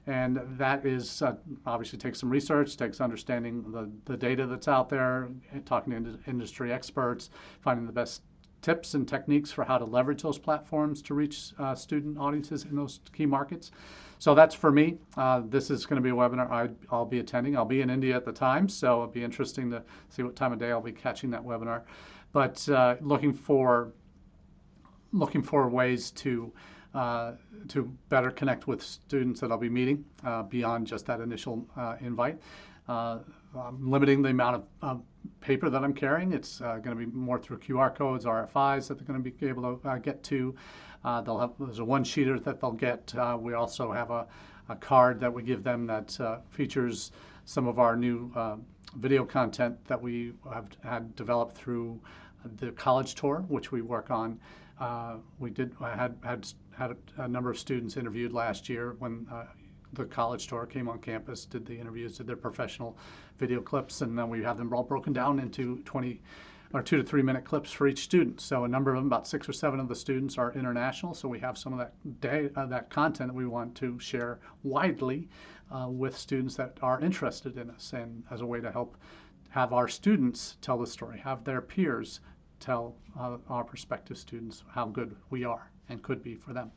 and 0.07 0.41
that 0.57 0.87
is 0.87 1.23
uh, 1.23 1.35
obviously 1.67 1.99
takes 1.99 2.21
some 2.21 2.31
research, 2.31 2.77
takes 2.77 3.01
understanding 3.01 3.71
the, 3.73 3.91
the 4.05 4.17
data 4.17 4.47
that's 4.47 4.69
out 4.69 4.89
there, 4.89 5.29
talking 5.67 5.93
to 6.05 6.19
industry 6.27 6.73
experts, 6.73 7.31
finding 7.61 7.87
the 7.87 7.93
best 7.93 8.23
tips 8.63 8.95
and 8.95 9.07
techniques 9.07 9.53
for 9.53 9.65
how 9.65 9.79
to 9.79 9.85
leverage 9.85 10.23
those 10.23 10.39
platforms 10.39 11.01
to 11.03 11.15
reach 11.15 11.53
uh, 11.59 11.75
student 11.75 12.19
audiences 12.19 12.65
in 12.65 12.75
those 12.75 13.01
key 13.13 13.27
markets. 13.27 13.71
So 14.19 14.35
that's 14.35 14.55
for 14.55 14.73
me. 14.73 14.99
Uh, 15.17 15.43
this 15.49 15.71
is 15.71 15.87
going 15.87 16.03
to 16.03 16.03
be 16.03 16.11
a 16.11 16.13
webinar 16.13 16.51
I, 16.51 16.69
will 16.95 17.07
be 17.07 17.21
attending. 17.21 17.57
I'll 17.57 17.65
be 17.65 17.83
in 17.83 17.91
India 17.91 18.17
at 18.17 18.25
the 18.25 18.33
time, 18.33 18.69
so 18.69 18.95
it'll 18.95 19.07
be 19.07 19.23
interesting 19.23 19.71
to 19.71 19.83
see 20.09 20.23
what 20.23 20.35
time 20.35 20.53
of 20.53 20.59
day 20.59 20.71
I'll 20.71 20.81
be 20.81 20.93
catching 20.93 21.31
that 21.31 21.43
webinar. 21.43 21.83
But 22.33 22.69
uh, 22.69 22.97
looking 23.01 23.33
for 23.33 23.93
looking 25.13 25.43
for 25.43 25.69
ways 25.69 26.11
to 26.11 26.53
uh, 26.95 27.33
to 27.69 27.85
better 28.09 28.31
connect 28.31 28.67
with 28.67 28.83
students 28.83 29.41
that 29.41 29.53
I'll 29.53 29.59
be 29.59 29.69
meeting 29.69 30.05
uh, 30.25 30.43
beyond 30.43 30.87
just 30.87 31.07
that 31.07 31.21
initial 31.21 31.67
uh, 31.77 31.97
invite. 32.01 32.41
Uh, 32.89 33.19
I'm 33.57 33.91
limiting 33.91 34.23
the 34.23 34.31
amount 34.31 34.65
of 34.83 35.03
paper 35.41 35.69
that 35.71 35.85
I'm 35.85 35.93
carrying. 35.93 36.33
It's 36.33 36.59
going 36.59 36.83
to 36.83 36.95
be 36.95 37.07
more 37.07 37.39
through 37.39 37.59
QR 37.59 37.95
codes, 37.95 38.25
RFIs 38.25 38.89
that 38.89 38.99
they're 38.99 39.07
going 39.07 39.23
to 39.23 39.31
be 39.31 39.47
able 39.47 39.77
to 39.77 40.01
get 40.01 40.23
to. 40.25 40.55
They'll 41.05 41.39
have 41.39 41.53
there's 41.59 41.79
a 41.79 41.85
one 41.85 42.05
sheeter 42.05 42.43
that 42.43 42.61
they'll 42.61 42.73
get. 42.73 43.15
we 43.41 43.55
also 43.55 43.93
have 43.93 44.11
a, 44.11 44.27
a, 44.69 44.77
card 44.77 45.21
that 45.21 45.33
we 45.33 45.43
give 45.43 45.63
them 45.63 45.87
that 45.87 46.19
features 46.51 47.13
some 47.45 47.67
of 47.67 47.79
our 47.79 47.97
new 47.97 48.33
video 48.97 49.25
content 49.25 49.77
that 49.87 50.01
we 50.01 50.33
have 50.53 50.67
had 50.83 51.15
developed 51.15 51.57
through 51.57 52.01
the 52.57 52.71
college 52.73 53.15
tour, 53.15 53.45
which 53.49 53.73
we 53.73 53.83
work 53.83 54.11
on. 54.11 54.39
Uh, 54.81 55.17
we 55.39 55.51
did 55.51 55.75
had 55.81 56.17
had 56.23 56.47
had 56.77 56.93
a, 56.93 57.23
a, 57.23 57.29
number 57.29 57.51
of 57.51 57.59
students 57.59 57.97
interviewed 57.97 58.33
last 58.33 58.69
year 58.69 58.95
when 59.01 59.27
uh, 59.33 59.45
the 59.95 60.05
college 60.05 60.47
tour 60.47 60.67
came 60.67 60.89
on 60.89 60.99
campus, 61.01 61.45
did 61.45 61.67
the 61.67 61.77
interviews, 61.77 62.19
did 62.19 62.27
their 62.27 62.37
professional 62.37 62.97
video 63.39 63.61
clips, 63.61 64.03
and 64.03 64.17
then 64.17 64.29
we 64.29 64.43
have 64.43 64.57
them 64.57 64.73
all 64.73 64.85
broken 64.85 65.13
down 65.13 65.41
into 65.41 65.79
20 65.85 66.21
or 66.75 66.83
two 66.83 66.97
to 66.97 67.03
three 67.03 67.23
minute 67.23 67.45
clips 67.45 67.73
for 67.73 67.89
each 67.89 68.01
student. 68.01 68.41
So 68.41 68.65
a 68.65 68.69
number 68.69 68.91
of 68.91 68.99
them, 68.99 69.07
about 69.07 69.27
six 69.27 69.49
or 69.49 69.53
seven 69.53 69.81
of 69.81 69.89
the 69.89 69.95
students 69.95 70.37
are 70.37 70.53
international. 70.53 71.15
So 71.15 71.29
we 71.29 71.39
have 71.41 71.57
some 71.57 71.79
of 71.79 71.79
that 71.79 72.53
uh, 72.57 72.67
that 72.67 72.91
content 72.91 73.31
that 73.31 73.37
we 73.37 73.47
want 73.47 73.75
to 73.77 73.99
share 73.99 74.39
widely 74.63 75.29
uh, 75.71 75.87
with 75.89 76.17
students 76.17 76.57
that 76.57 76.77
are 76.83 77.01
interested 77.01 77.57
in 77.57 77.71
us 77.71 77.93
and 77.93 78.23
as 78.31 78.41
a 78.41 78.47
way 78.47 78.61
to 78.61 78.71
help 78.71 78.97
have 79.51 79.73
our 79.73 79.89
students 79.89 80.59
tell 80.61 80.79
the 80.79 80.87
story, 80.87 81.19
have 81.19 81.43
their 81.43 81.63
peers 81.63 82.21
tell 82.61 82.95
uh, 83.19 83.39
our 83.49 83.65
prospective 83.65 84.19
students 84.19 84.63
how 84.71 84.85
good 84.85 85.17
we 85.31 85.45
are 85.45 85.71
and 85.89 86.03
could 86.03 86.23
be 86.23 86.35
for 86.35 86.53
them. 86.53 86.71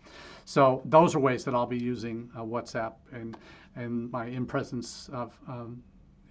So 0.46 0.82
those 0.86 1.16
are 1.16 1.20
ways 1.20 1.44
that 1.44 1.54
I'll 1.54 1.66
be 1.66 1.78
using 1.78 2.30
uh, 2.36 2.42
WhatsApp 2.42 2.94
and 3.12 3.38
and 3.76 4.12
my 4.12 4.26
in 4.28 4.46
presence 4.46 5.10
of 5.14 5.38
um, 5.48 5.82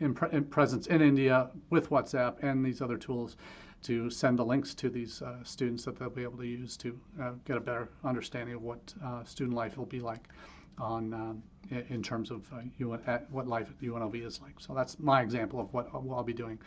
in, 0.00 0.14
pre- 0.14 0.30
in, 0.33 0.45
presence 0.45 0.87
in 0.87 1.00
India 1.00 1.50
with 1.71 1.90
WhatsApp 1.90 2.42
and 2.42 2.64
these 2.64 2.80
other 2.80 2.97
tools 2.97 3.37
to 3.83 4.11
send 4.11 4.38
the 4.38 4.45
links 4.45 4.75
to 4.75 4.90
these 4.90 5.23
uh, 5.23 5.42
students 5.42 5.85
that 5.85 5.99
they'll 5.99 6.11
be 6.11 6.23
able 6.23 6.38
to 6.38 6.47
use 6.47 6.76
to 6.76 6.99
uh, 7.23 7.33
get 7.47 7.57
a 7.57 7.61
better 7.61 7.88
understanding 8.04 8.54
of 8.54 8.62
what 8.62 8.92
uh, 9.04 9.25
student 9.25 9.57
life 9.57 9.78
will 9.78 9.87
be 9.87 10.00
like 10.00 10.28
on 10.78 11.12
um, 11.12 11.42
in 11.88 12.02
terms 12.02 12.30
of 12.30 12.50
UN, 12.78 13.00
uh, 13.07 13.19
what 13.30 13.47
life 13.47 13.69
at 13.71 13.87
UNLV 13.87 14.26
is 14.26 14.40
like. 14.40 14.59
So 14.59 14.75
that's 14.75 14.99
my 14.99 15.23
example 15.23 15.61
of 15.61 15.73
what 15.73 15.88
I'll 15.92 16.23
be 16.23 16.33
doing. 16.33 16.59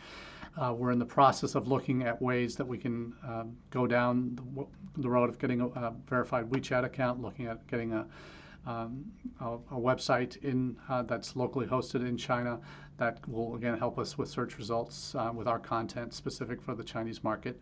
Uh, 0.56 0.72
we're 0.72 0.92
in 0.92 0.98
the 0.98 1.04
process 1.04 1.54
of 1.56 1.66
looking 1.66 2.04
at 2.04 2.20
ways 2.22 2.54
that 2.56 2.66
we 2.66 2.78
can 2.78 3.12
um, 3.26 3.56
go 3.70 3.86
down 3.86 4.36
the, 4.36 4.66
the, 5.02 5.08
road 5.08 5.28
of 5.28 5.38
getting 5.38 5.60
a, 5.60 5.66
a, 5.66 5.94
verified 6.08 6.48
WeChat 6.50 6.84
account, 6.84 7.20
looking 7.20 7.46
at 7.46 7.66
getting 7.66 7.92
a, 7.92 8.06
um, 8.64 9.04
a, 9.40 9.54
a, 9.54 9.78
website 9.78 10.36
in 10.44 10.76
uh, 10.88 11.02
that's 11.02 11.34
locally 11.34 11.66
hosted 11.66 12.06
in 12.08 12.16
China 12.16 12.60
that 12.96 13.26
will 13.28 13.54
again 13.54 13.78
help 13.78 13.98
us 13.98 14.16
with 14.16 14.28
search 14.28 14.58
results 14.58 15.14
uh, 15.14 15.30
with 15.34 15.48
our 15.48 15.58
content 15.58 16.14
specific 16.14 16.60
for 16.60 16.74
the 16.74 16.84
Chinese 16.84 17.24
market. 17.24 17.60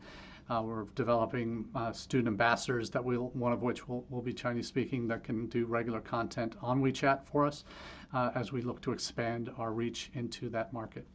Uh, 0.51 0.61
we're 0.65 0.85
developing 0.95 1.67
uh, 1.75 1.93
student 1.93 2.29
ambassadors 2.29 2.91
that 2.91 3.03
will, 3.03 3.31
one 3.31 3.53
of 3.53 3.63
which 3.63 3.89
will, 3.89 4.05
will 4.11 4.21
be 4.21 4.33
Chinese 4.33 4.67
speaking 4.67 5.07
that 5.07 5.23
can 5.23 5.47
do 5.47 5.65
regular 5.67 6.01
content 6.01 6.57
on 6.61 6.83
WeChat 6.83 7.25
for 7.25 7.47
us 7.47 7.65
uh, 8.13 8.31
as 8.35 8.53
we 8.53 8.61
look 8.61 8.81
to 8.83 8.93
expand 8.93 9.51
our 9.57 9.73
reach 9.73 10.11
into 10.15 10.49
that 10.51 10.73
market. 10.73 11.07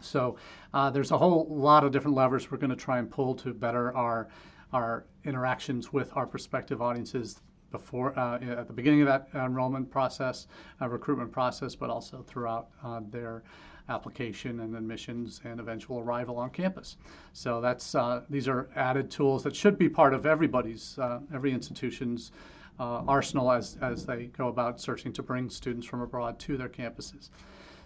So 0.00 0.36
uh, 0.74 0.90
there's 0.90 1.10
a 1.10 1.18
whole 1.18 1.46
lot 1.48 1.84
of 1.84 1.90
different 1.90 2.16
levers 2.16 2.50
we're 2.50 2.58
going 2.58 2.70
to 2.70 2.76
try 2.76 2.98
and 2.98 3.10
pull 3.10 3.34
to 3.36 3.54
better 3.54 3.94
our 3.96 4.28
our 4.72 5.06
interactions 5.24 5.92
with 5.92 6.10
our 6.16 6.26
prospective 6.26 6.82
audiences 6.82 7.40
before 7.78 8.08
uh, 8.18 8.62
at 8.62 8.66
the 8.66 8.76
beginning 8.80 9.02
of 9.04 9.08
that 9.12 9.22
enrollment 9.34 9.86
process, 9.90 10.36
uh, 10.80 10.88
recruitment 10.88 11.30
process, 11.30 11.74
but 11.82 11.88
also 11.90 12.16
throughout 12.30 12.66
their 13.10 13.42
application 13.88 14.60
and 14.60 14.74
admissions 14.76 15.40
and 15.44 15.60
eventual 15.60 15.98
arrival 16.00 16.38
on 16.38 16.50
campus. 16.50 16.96
So 17.32 17.60
that's 17.60 17.94
uh, 17.94 18.22
these 18.30 18.48
are 18.48 18.68
added 18.76 19.10
tools 19.10 19.42
that 19.44 19.54
should 19.54 19.76
be 19.78 19.88
part 19.88 20.14
of 20.14 20.26
everybody's, 20.26 20.98
uh, 20.98 21.20
every 21.34 21.52
institution's 21.52 22.32
uh, 22.80 23.02
arsenal 23.06 23.52
as, 23.52 23.76
as 23.82 24.06
they 24.06 24.26
go 24.36 24.48
about 24.48 24.80
searching 24.80 25.12
to 25.12 25.22
bring 25.22 25.50
students 25.50 25.86
from 25.86 26.00
abroad 26.00 26.38
to 26.40 26.56
their 26.56 26.68
campuses. 26.68 27.30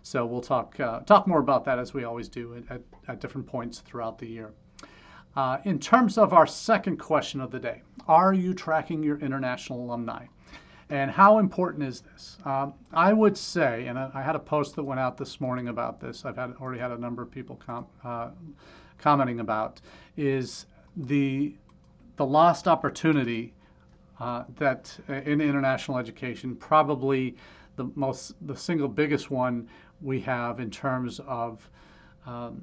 So 0.02 0.24
we'll 0.24 0.40
talk, 0.40 0.78
uh, 0.80 1.00
talk 1.00 1.26
more 1.26 1.40
about 1.40 1.64
that 1.64 1.78
as 1.78 1.92
we 1.92 2.04
always 2.04 2.28
do 2.28 2.64
at, 2.70 2.80
at 3.08 3.20
different 3.20 3.46
points 3.46 3.80
throughout 3.80 4.18
the 4.18 4.26
year. 4.26 4.52
Uh, 5.38 5.60
in 5.66 5.78
terms 5.78 6.18
of 6.18 6.32
our 6.32 6.48
second 6.48 6.96
question 6.96 7.40
of 7.40 7.52
the 7.52 7.60
day, 7.60 7.80
are 8.08 8.34
you 8.34 8.52
tracking 8.52 9.04
your 9.04 9.20
international 9.20 9.84
alumni? 9.84 10.26
And 10.90 11.12
how 11.12 11.38
important 11.38 11.84
is 11.84 12.00
this? 12.00 12.38
Um, 12.44 12.74
I 12.92 13.12
would 13.12 13.36
say, 13.36 13.86
and 13.86 13.96
I, 13.96 14.10
I, 14.14 14.20
had 14.20 14.34
a 14.34 14.40
post 14.40 14.74
that 14.74 14.82
went 14.82 14.98
out 14.98 15.16
this 15.16 15.40
morning 15.40 15.68
about 15.68 16.00
this. 16.00 16.24
I've 16.24 16.34
had 16.34 16.54
already 16.60 16.80
had 16.80 16.90
a 16.90 16.98
number 16.98 17.22
of 17.22 17.30
people 17.30 17.54
com- 17.64 17.86
uh, 18.02 18.30
commenting 18.98 19.38
about 19.38 19.80
is 20.16 20.66
the 20.96 21.54
the 22.16 22.26
lost 22.26 22.66
opportunity 22.66 23.54
uh, 24.18 24.42
that 24.56 24.98
uh, 25.08 25.12
in 25.12 25.40
international 25.40 25.98
education 25.98 26.56
probably 26.56 27.36
the 27.76 27.88
most 27.94 28.34
the 28.48 28.56
single 28.56 28.88
biggest 28.88 29.30
one 29.30 29.68
we 30.02 30.18
have 30.18 30.58
in 30.58 30.68
terms 30.68 31.20
of 31.28 31.70
um, 32.26 32.60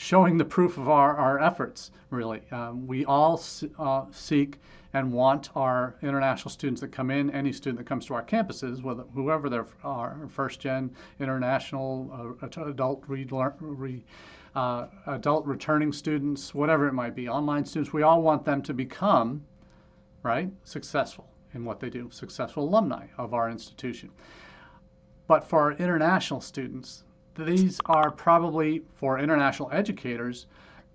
showing 0.00 0.38
the 0.38 0.44
proof 0.44 0.78
of 0.78 0.88
our, 0.88 1.14
our 1.18 1.38
efforts 1.40 1.90
really 2.08 2.40
um, 2.52 2.86
we 2.86 3.04
all 3.04 3.38
uh, 3.78 4.06
seek 4.10 4.58
and 4.94 5.12
want 5.12 5.50
our 5.54 5.94
international 6.02 6.50
students 6.50 6.80
that 6.80 6.88
come 6.88 7.10
in, 7.10 7.30
any 7.32 7.52
student 7.52 7.76
that 7.76 7.84
comes 7.84 8.06
to 8.06 8.14
our 8.14 8.24
campuses, 8.24 8.82
whether 8.82 9.04
whoever 9.14 9.50
they 9.50 9.60
are, 9.84 10.16
first 10.28 10.58
gen, 10.58 10.90
international, 11.20 12.36
uh, 12.42 12.62
adult 12.62 13.04
re, 13.06 14.04
uh, 14.56 14.86
adult 15.06 15.46
returning 15.46 15.92
students, 15.92 16.54
whatever 16.54 16.88
it 16.88 16.94
might 16.94 17.14
be, 17.14 17.28
online 17.28 17.64
students, 17.64 17.92
we 17.92 18.02
all 18.02 18.22
want 18.22 18.42
them 18.42 18.62
to 18.62 18.72
become, 18.72 19.44
right, 20.22 20.50
successful 20.64 21.28
in 21.54 21.62
what 21.64 21.78
they 21.78 21.90
do, 21.90 22.08
successful 22.10 22.64
alumni 22.64 23.06
of 23.18 23.34
our 23.34 23.50
institution. 23.50 24.10
But 25.28 25.44
for 25.44 25.60
our 25.60 25.72
international 25.72 26.40
students, 26.40 27.04
these 27.36 27.80
are 27.86 28.10
probably 28.10 28.82
for 28.94 29.18
international 29.18 29.68
educators, 29.72 30.46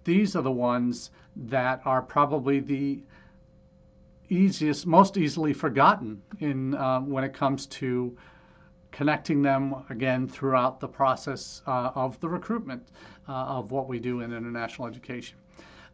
these 0.03 0.35
are 0.35 0.41
the 0.41 0.51
ones 0.51 1.11
that 1.35 1.81
are 1.85 2.01
probably 2.01 2.59
the 2.59 3.03
easiest, 4.29 4.85
most 4.85 5.17
easily 5.17 5.53
forgotten 5.53 6.21
in 6.39 6.75
uh, 6.75 6.99
when 7.01 7.23
it 7.23 7.33
comes 7.33 7.65
to 7.67 8.15
connecting 8.91 9.41
them 9.41 9.75
again 9.89 10.27
throughout 10.27 10.79
the 10.79 10.87
process 10.87 11.61
uh, 11.67 11.91
of 11.95 12.19
the 12.21 12.29
recruitment 12.29 12.87
uh, 13.27 13.31
of 13.31 13.71
what 13.71 13.87
we 13.87 13.99
do 13.99 14.21
in 14.21 14.31
international 14.31 14.87
education. 14.87 15.37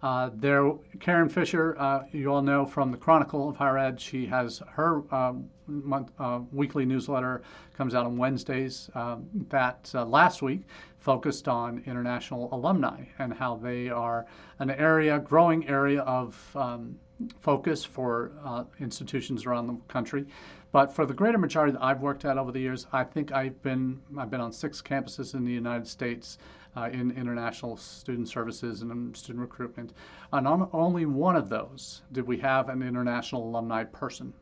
Uh, 0.03 0.31
there, 0.33 0.73
Karin 0.99 1.29
Fischer, 1.29 1.79
uh, 1.79 2.03
you 2.11 2.33
all 2.33 2.41
know 2.41 2.65
from 2.65 2.89
the 2.89 2.97
Chronicle 2.97 3.49
of 3.49 3.55
Higher 3.55 3.77
Ed, 3.77 4.01
she 4.01 4.25
has 4.25 4.61
her 4.71 5.03
um, 5.13 5.47
month, 5.67 6.11
uh, 6.17 6.39
weekly 6.51 6.85
newsletter 6.85 7.43
comes 7.77 7.93
out 7.93 8.07
on 8.07 8.17
Wednesdays. 8.17 8.89
Um, 8.95 9.27
that 9.49 9.91
last 9.93 10.41
week 10.41 10.61
focused 10.97 11.47
on 11.47 11.83
international 11.85 12.49
alumni 12.51 13.03
and 13.19 13.31
how 13.31 13.57
they 13.57 13.89
are 13.89 14.25
an 14.59 14.71
area, 14.71 15.19
growing 15.19 15.67
area 15.67 16.01
of 16.01 16.55
um, 16.55 16.97
focus 17.39 17.85
for 17.85 18.31
uh, 18.43 18.63
institutions 18.79 19.45
around 19.45 19.67
the 19.67 19.77
country. 19.87 20.25
But 20.71 20.93
for 20.93 21.05
the 21.05 21.13
greater 21.13 21.37
majority 21.37 21.73
that 21.73 21.83
I've 21.83 22.01
worked 22.01 22.25
at 22.25 22.37
over 22.37 22.51
the 22.51 22.59
years, 22.59 22.87
I 22.93 23.03
think 23.03 23.31
I've 23.33 23.61
been 23.61 24.01
I've 24.17 24.31
been 24.31 24.41
on 24.41 24.53
six 24.53 24.81
campuses 24.81 25.35
in 25.35 25.43
the 25.43 25.51
United 25.51 25.85
States 25.85 26.37
uh, 26.75 26.89
in 26.91 27.11
international 27.11 27.77
student 27.77 28.27
services 28.27 28.81
and 28.81 29.15
student 29.15 29.41
recruitment. 29.41 29.93
And 30.31 30.47
on 30.47 30.69
only 30.73 31.05
one 31.05 31.35
of 31.35 31.49
those 31.49 32.01
did 32.11 32.25
we 32.25 32.37
have 32.37 32.69
an 32.69 32.81
international 32.81 33.47
alumni 33.47 33.83
person. 33.83 34.33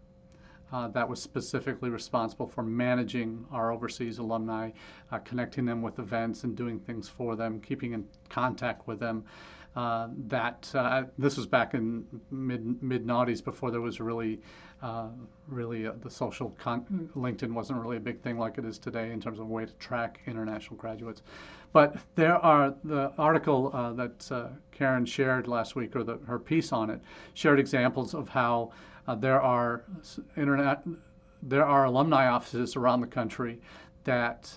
Uh, 0.72 0.88
that 0.90 1.10
was 1.10 1.20
specifically 1.20 1.90
responsible 1.90 2.46
for 2.46 2.62
managing 2.62 3.44
our 3.52 3.72
overseas 3.72 4.20
alumni, 4.20 4.70
uh, 5.12 5.18
connecting 5.20 5.66
them 5.66 5.82
with 5.82 5.98
events 5.98 6.44
and 6.44 6.56
doing 6.56 6.80
things 6.80 7.10
for 7.10 7.36
them, 7.36 7.60
keeping 7.60 7.94
in 7.94 8.06
contact 8.30 8.88
with 8.88 9.00
them. 9.00 9.26
Uh, 9.76 10.08
that 10.28 10.70
uh, 10.74 11.04
this 11.20 11.38
was 11.38 11.46
back 11.46 11.76
in 11.76 12.04
mid 12.32 12.82
mid 12.82 13.06
noughties 13.06 13.44
before 13.44 13.70
there 13.70 13.82
was 13.82 14.02
really 14.02 14.42
uh, 14.82 15.10
really 15.48 15.86
uh, 15.86 15.94
the 16.02 16.10
social 16.10 16.50
con- 16.58 17.10
LinkedIn 17.16 17.54
wasn't 17.54 17.80
really 17.80 17.98
a 17.98 18.00
big 18.00 18.20
thing 18.22 18.40
like 18.40 18.58
it 18.58 18.66
is 18.66 18.80
today 18.80 19.12
in 19.12 19.22
terms 19.22 19.38
of 19.38 19.46
a 19.46 19.50
way 19.50 19.66
to 19.66 19.74
track 19.74 20.22
international 20.26 20.76
graduates. 20.76 21.22
But 21.72 21.98
there 22.16 22.38
are 22.38 22.74
the 22.84 23.14
article 23.20 23.70
uh, 23.72 23.94
that 23.94 24.32
uh, 24.32 24.48
Karin 24.72 25.06
shared 25.06 25.48
last 25.48 25.76
week, 25.76 25.96
or 25.96 26.04
the, 26.04 26.18
her 26.26 26.40
piece 26.40 26.72
on 26.72 26.90
it, 26.90 27.00
shared 27.36 27.60
examples 27.60 28.16
of 28.16 28.28
how 28.28 28.72
there 29.18 29.42
are 29.42 29.84
internet 30.36 30.84
there 31.42 31.66
are 31.66 31.86
alumni 31.86 32.28
offices 32.28 32.76
around 32.76 33.02
the 33.02 33.08
country 33.08 33.60
that 34.04 34.56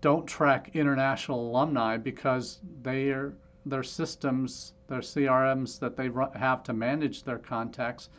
don't 0.00 0.26
track 0.26 0.70
international 0.74 1.50
alumni 1.50 1.96
because 1.96 2.58
they 2.82 3.10
are 3.10 3.32
their 3.66 3.82
systems, 3.82 4.74
their 4.88 5.00
CRMs 5.00 5.78
that 5.78 5.96
they 5.96 6.10
have 6.38 6.62
to 6.64 6.72
manage 6.72 7.22
their 7.24 7.38
contacts, 7.38 8.10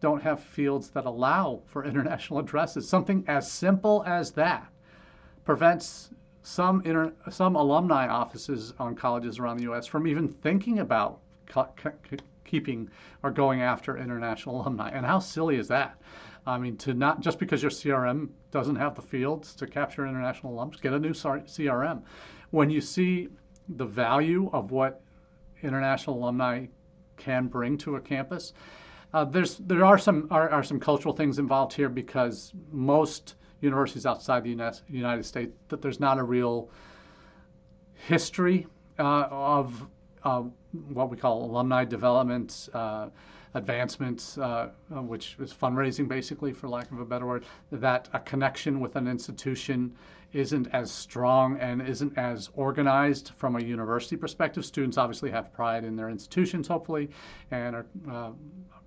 don't 0.00 0.22
have 0.22 0.40
fields 0.40 0.90
that 0.90 1.06
allow 1.06 1.62
for 1.66 1.84
international 1.92 2.38
addresses. 2.38 2.88
Something 2.88 3.24
as 3.28 3.50
simple 3.50 4.02
as 4.06 4.32
that 4.32 4.70
prevents 5.44 6.10
some 6.42 6.82
inter, 6.84 7.12
some 7.30 7.56
alumni 7.56 8.08
offices 8.08 8.74
on 8.78 8.94
colleges 8.94 9.38
around 9.38 9.58
the 9.58 9.64
U.S. 9.64 9.86
from 9.86 10.06
even 10.06 10.28
thinking 10.28 10.80
about 10.80 11.20
keeping 12.44 12.90
or 13.22 13.30
going 13.30 13.62
after 13.62 13.96
international 13.96 14.60
alumni. 14.62 14.90
And 14.90 15.06
how 15.06 15.20
silly 15.20 15.56
is 15.56 15.68
that? 15.68 16.00
I 16.46 16.58
mean, 16.58 16.76
to 16.78 16.92
not 16.92 17.20
just 17.20 17.38
because 17.38 17.62
your 17.62 17.70
CRM 17.70 18.30
doesn't 18.50 18.76
have 18.76 18.96
the 18.96 19.02
fields 19.02 19.54
to 19.54 19.66
capture 19.66 20.06
international 20.06 20.54
alums, 20.54 20.80
get 20.80 20.92
a 20.92 20.98
new 20.98 21.12
CRM. 21.12 22.02
When 22.50 22.68
you 22.68 22.80
see 22.80 23.28
the 23.76 23.86
value 23.86 24.50
of 24.52 24.70
what 24.70 25.02
international 25.62 26.18
alumni 26.18 26.66
can 27.16 27.46
bring 27.46 27.78
to 27.78 27.96
a 27.96 28.00
campus. 28.00 28.52
Uh, 29.14 29.24
there's 29.24 29.58
there 29.58 29.84
are 29.84 29.98
some 29.98 30.26
are, 30.30 30.48
are 30.50 30.62
some 30.62 30.80
cultural 30.80 31.14
things 31.14 31.38
involved 31.38 31.72
here 31.72 31.88
because 31.88 32.52
most 32.70 33.34
universities 33.60 34.06
outside 34.06 34.42
the 34.42 34.72
United 34.88 35.24
States 35.24 35.52
that 35.68 35.80
there's 35.80 36.00
not 36.00 36.18
a 36.18 36.22
real 36.22 36.70
history 37.94 38.66
uh, 38.98 39.28
of 39.30 39.86
uh, 40.24 40.42
what 40.88 41.10
we 41.10 41.16
call 41.16 41.44
alumni 41.44 41.84
development, 41.84 42.68
uh, 42.74 43.08
advancement, 43.54 44.36
uh, 44.38 44.42
uh, 44.42 45.02
which 45.02 45.36
is 45.40 45.52
fundraising 45.52 46.08
basically, 46.08 46.52
for 46.52 46.68
lack 46.68 46.90
of 46.90 47.00
a 47.00 47.04
better 47.04 47.26
word, 47.26 47.44
that 47.70 48.08
a 48.12 48.20
connection 48.20 48.80
with 48.80 48.96
an 48.96 49.06
institution 49.06 49.94
isn't 50.32 50.68
as 50.72 50.90
strong 50.90 51.58
and 51.58 51.82
isn't 51.82 52.16
as 52.16 52.50
organized 52.54 53.32
from 53.36 53.56
a 53.56 53.60
university 53.60 54.16
perspective. 54.16 54.64
Students 54.64 54.98
obviously 54.98 55.30
have 55.30 55.52
pride 55.52 55.84
in 55.84 55.96
their 55.96 56.08
institutions, 56.08 56.68
hopefully, 56.68 57.10
and 57.50 57.76
are, 57.76 57.86
uh, 58.10 58.30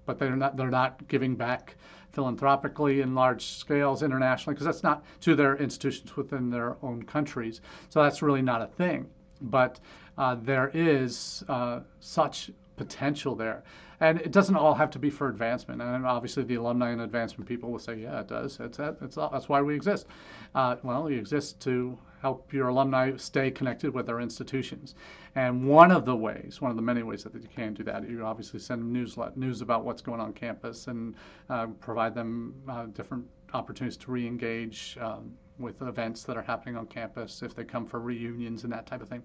but 0.06 0.20
they're 0.20 0.36
not 0.36 0.58
they're 0.58 0.70
not 0.70 1.08
giving 1.08 1.36
back 1.36 1.76
philanthropically 2.12 3.02
in 3.02 3.14
large 3.14 3.46
scales 3.46 4.02
internationally 4.02 4.54
because 4.54 4.66
that's 4.66 4.84
not 4.84 5.04
to 5.20 5.36
their 5.36 5.58
institutions 5.58 6.16
within 6.16 6.50
their 6.50 6.78
own 6.82 7.04
countries. 7.04 7.62
So 7.90 8.02
that's 8.02 8.22
really 8.22 8.42
not 8.42 8.62
a 8.62 8.68
thing. 8.68 9.10
But 9.42 9.80
uh, 10.18 10.36
there 10.42 10.72
is 10.74 11.44
uh, 11.50 11.82
such 12.00 12.52
potential 12.78 13.36
there. 13.36 13.64
And 14.00 14.20
it 14.22 14.32
doesn't 14.32 14.56
all 14.56 14.74
have 14.74 14.90
to 14.92 15.00
be 15.00 15.10
for 15.10 15.30
advancement. 15.30 15.82
And 15.82 16.06
obviously, 16.06 16.44
the 16.44 16.56
alumni 16.56 16.92
and 16.92 17.02
advancement 17.02 17.48
people 17.48 17.72
will 17.72 17.80
say, 17.80 17.96
yeah, 17.96 18.20
it 18.20 18.28
does. 18.28 18.60
It's, 18.60 18.80
it's, 18.80 19.16
that's 19.16 19.50
why 19.50 19.62
we 19.62 19.76
exist. 19.76 20.08
Uh, 20.54 20.76
well, 20.84 21.04
we 21.04 21.18
exist 21.18 21.60
to 21.62 21.98
help 22.22 22.52
your 22.52 22.70
alumni 22.70 23.16
stay 23.18 23.52
connected 23.52 23.94
with 23.94 24.08
their 24.08 24.20
institutions. 24.20 24.96
And 25.36 25.68
one 25.68 25.92
of 25.92 26.06
the 26.06 26.16
ways, 26.16 26.60
one 26.60 26.72
of 26.72 26.78
the 26.78 26.82
many 26.82 27.04
ways 27.04 27.24
that 27.24 27.34
you 27.36 27.48
can 27.56 27.74
do 27.74 27.84
that, 27.84 28.10
you 28.10 28.24
obviously 28.24 28.60
send 28.60 28.82
them 28.82 28.92
news 29.36 29.62
about 29.62 29.86
what's 29.86 30.02
going 30.02 30.20
on 30.20 30.34
campus 30.34 30.88
and 30.88 31.16
uh, 31.50 31.68
provide 31.80 32.16
them 32.16 32.56
uh, 32.68 32.86
different 32.88 33.26
opportunities 33.54 33.98
to 33.98 34.12
re-engage 34.12 34.98
um, 35.00 35.32
with 35.60 35.82
events 35.82 36.24
that 36.24 36.36
are 36.36 36.42
happening 36.42 36.76
on 36.76 36.86
campus 36.88 37.42
if 37.42 37.56
they 37.56 37.64
come 37.64 37.86
for 37.86 38.00
reunions 38.00 38.64
and 38.64 38.74
that 38.74 38.86
type 38.86 39.02
of 39.02 39.08
thing. 39.08 39.24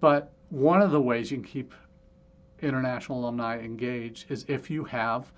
But 0.00 0.32
one 0.50 0.82
of 0.82 0.90
the 0.90 1.00
ways 1.00 1.30
you 1.30 1.38
can 1.38 1.46
keep 1.46 1.72
international 2.64 3.20
alumni 3.20 3.58
engaged 3.58 4.30
is 4.30 4.44
if 4.48 4.70
you 4.70 4.84
have 4.84 5.32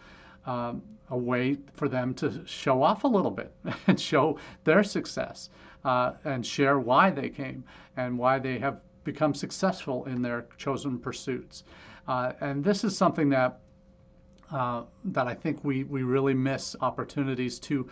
um, 0.47 0.83
a 1.11 1.17
way 1.17 1.59
for 1.75 1.89
them 1.89 2.15
to 2.15 2.43
show 2.47 2.83
off 2.83 3.05
a 3.05 3.09
little 3.09 3.31
bit 3.31 3.53
and 3.87 4.01
show 4.01 4.39
their 4.65 4.83
success 4.83 5.51
uh, 5.85 6.13
and 6.25 6.45
share 6.45 6.79
why 6.79 7.11
they 7.11 7.29
came 7.29 7.65
and 7.97 8.17
why 8.17 8.39
they 8.39 8.59
have 8.59 8.81
become 9.05 9.35
successful 9.35 10.05
in 10.07 10.21
their 10.23 10.47
chosen 10.57 10.99
pursuits. 10.99 11.65
Uh, 12.09 12.33
and 12.41 12.63
this 12.63 12.85
is 12.85 12.97
something 12.97 13.29
that 13.29 13.61
uh, 14.53 14.85
that 15.05 15.27
I 15.27 15.35
think 15.35 15.65
we, 15.65 15.83
we 15.83 16.05
really 16.05 16.35
miss 16.35 16.77
opportunities 16.81 17.59
to 17.61 17.89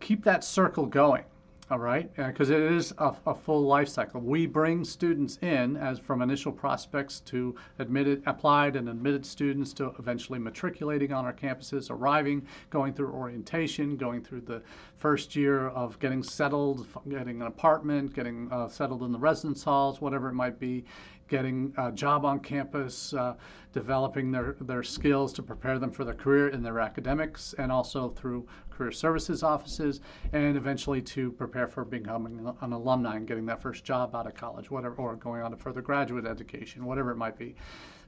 keep 0.00 0.24
that 0.24 0.42
circle 0.42 0.84
going 0.84 1.24
all 1.68 1.80
right, 1.80 2.14
because 2.14 2.50
it 2.50 2.60
is 2.60 2.92
a, 2.98 3.12
a, 3.26 3.34
full 3.34 3.62
life 3.62 3.88
cycle. 3.88 4.20
We 4.20 4.46
bring 4.46 4.84
students 4.84 5.38
in 5.42 5.76
as 5.76 5.98
from 5.98 6.22
initial 6.22 6.52
prospects 6.52 7.18
to 7.20 7.56
admitted, 7.80 8.22
applied 8.26 8.76
and 8.76 8.88
admitted 8.88 9.26
students 9.26 9.72
to 9.74 9.92
eventually 9.98 10.38
matriculating 10.38 11.12
on 11.12 11.24
our 11.24 11.32
campuses, 11.32 11.90
arriving, 11.90 12.46
going 12.70 12.94
through 12.94 13.10
orientation, 13.10 13.96
going 13.96 14.22
through 14.22 14.42
the 14.42 14.62
first 14.98 15.34
year 15.34 15.70
of 15.70 15.98
getting 15.98 16.22
settled, 16.22 16.86
getting 17.08 17.40
an 17.40 17.48
apartment, 17.48 18.14
getting 18.14 18.48
uh, 18.52 18.68
settled 18.68 19.02
in 19.02 19.10
the 19.10 19.18
residence 19.18 19.64
halls, 19.64 20.00
whatever 20.00 20.28
it 20.28 20.34
might 20.34 20.60
be, 20.60 20.84
getting 21.28 21.72
a 21.76 21.90
job 21.92 22.24
on 22.24 22.40
campus, 22.40 23.12
uh, 23.14 23.34
developing 23.72 24.30
their, 24.30 24.56
their 24.60 24.82
skills 24.82 25.32
to 25.34 25.42
prepare 25.42 25.78
them 25.78 25.90
for 25.90 26.04
their 26.04 26.14
career 26.14 26.48
in 26.48 26.62
their 26.62 26.80
academics, 26.80 27.54
and 27.58 27.70
also 27.70 28.10
through 28.10 28.46
career 28.70 28.92
services 28.92 29.42
offices, 29.42 30.00
and 30.32 30.56
eventually 30.56 31.02
to 31.02 31.32
prepare 31.32 31.66
for 31.66 31.84
becoming 31.84 32.54
an 32.60 32.72
alumni 32.72 33.16
and 33.16 33.26
getting 33.26 33.46
that 33.46 33.60
first 33.60 33.84
job 33.84 34.14
out 34.14 34.26
of 34.26 34.34
college, 34.34 34.70
whatever, 34.70 34.94
or 34.96 35.16
going 35.16 35.42
on 35.42 35.50
to 35.50 35.56
further 35.56 35.82
graduate 35.82 36.26
education, 36.26 36.84
whatever 36.84 37.10
it 37.10 37.16
might 37.16 37.38
be. 37.38 37.54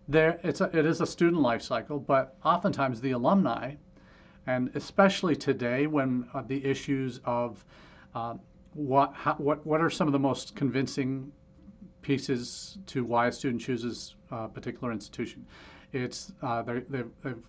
There, 0.09 0.41
it's 0.43 0.61
a, 0.61 0.77
it 0.77 0.87
is 0.87 1.01
a 1.01 1.07
student 1.07 1.43
life 1.43 1.63
cycle, 1.63 1.99
but 1.99 2.37
oftentimes 2.45 3.01
the 3.01 3.11
alumni, 3.11 3.75
and 4.47 4.71
especially 4.75 5.37
today 5.37 5.87
when 5.87 6.27
uh, 6.33 6.43
the 6.43 6.65
issues 6.65 7.21
of 7.25 7.65
uh, 8.15 8.35
what, 8.73 9.13
how, 9.13 9.35
what, 9.35 9.67
what 9.67 9.81
are 9.81 9.91
some 9.91 10.09
of 10.09 10.13
the 10.13 10.19
most 10.19 10.55
convincing 10.55 11.31
pieces 12.03 12.79
to 12.87 13.05
why 13.05 13.27
a 13.27 13.33
student 13.33 13.61
chooses 13.61 14.15
a 14.31 14.49
particular 14.49 14.93
institution. 14.93 15.45
It's 15.93 16.33
uh, 16.43 16.61
they're, 16.63 16.83
they're, 16.91 17.07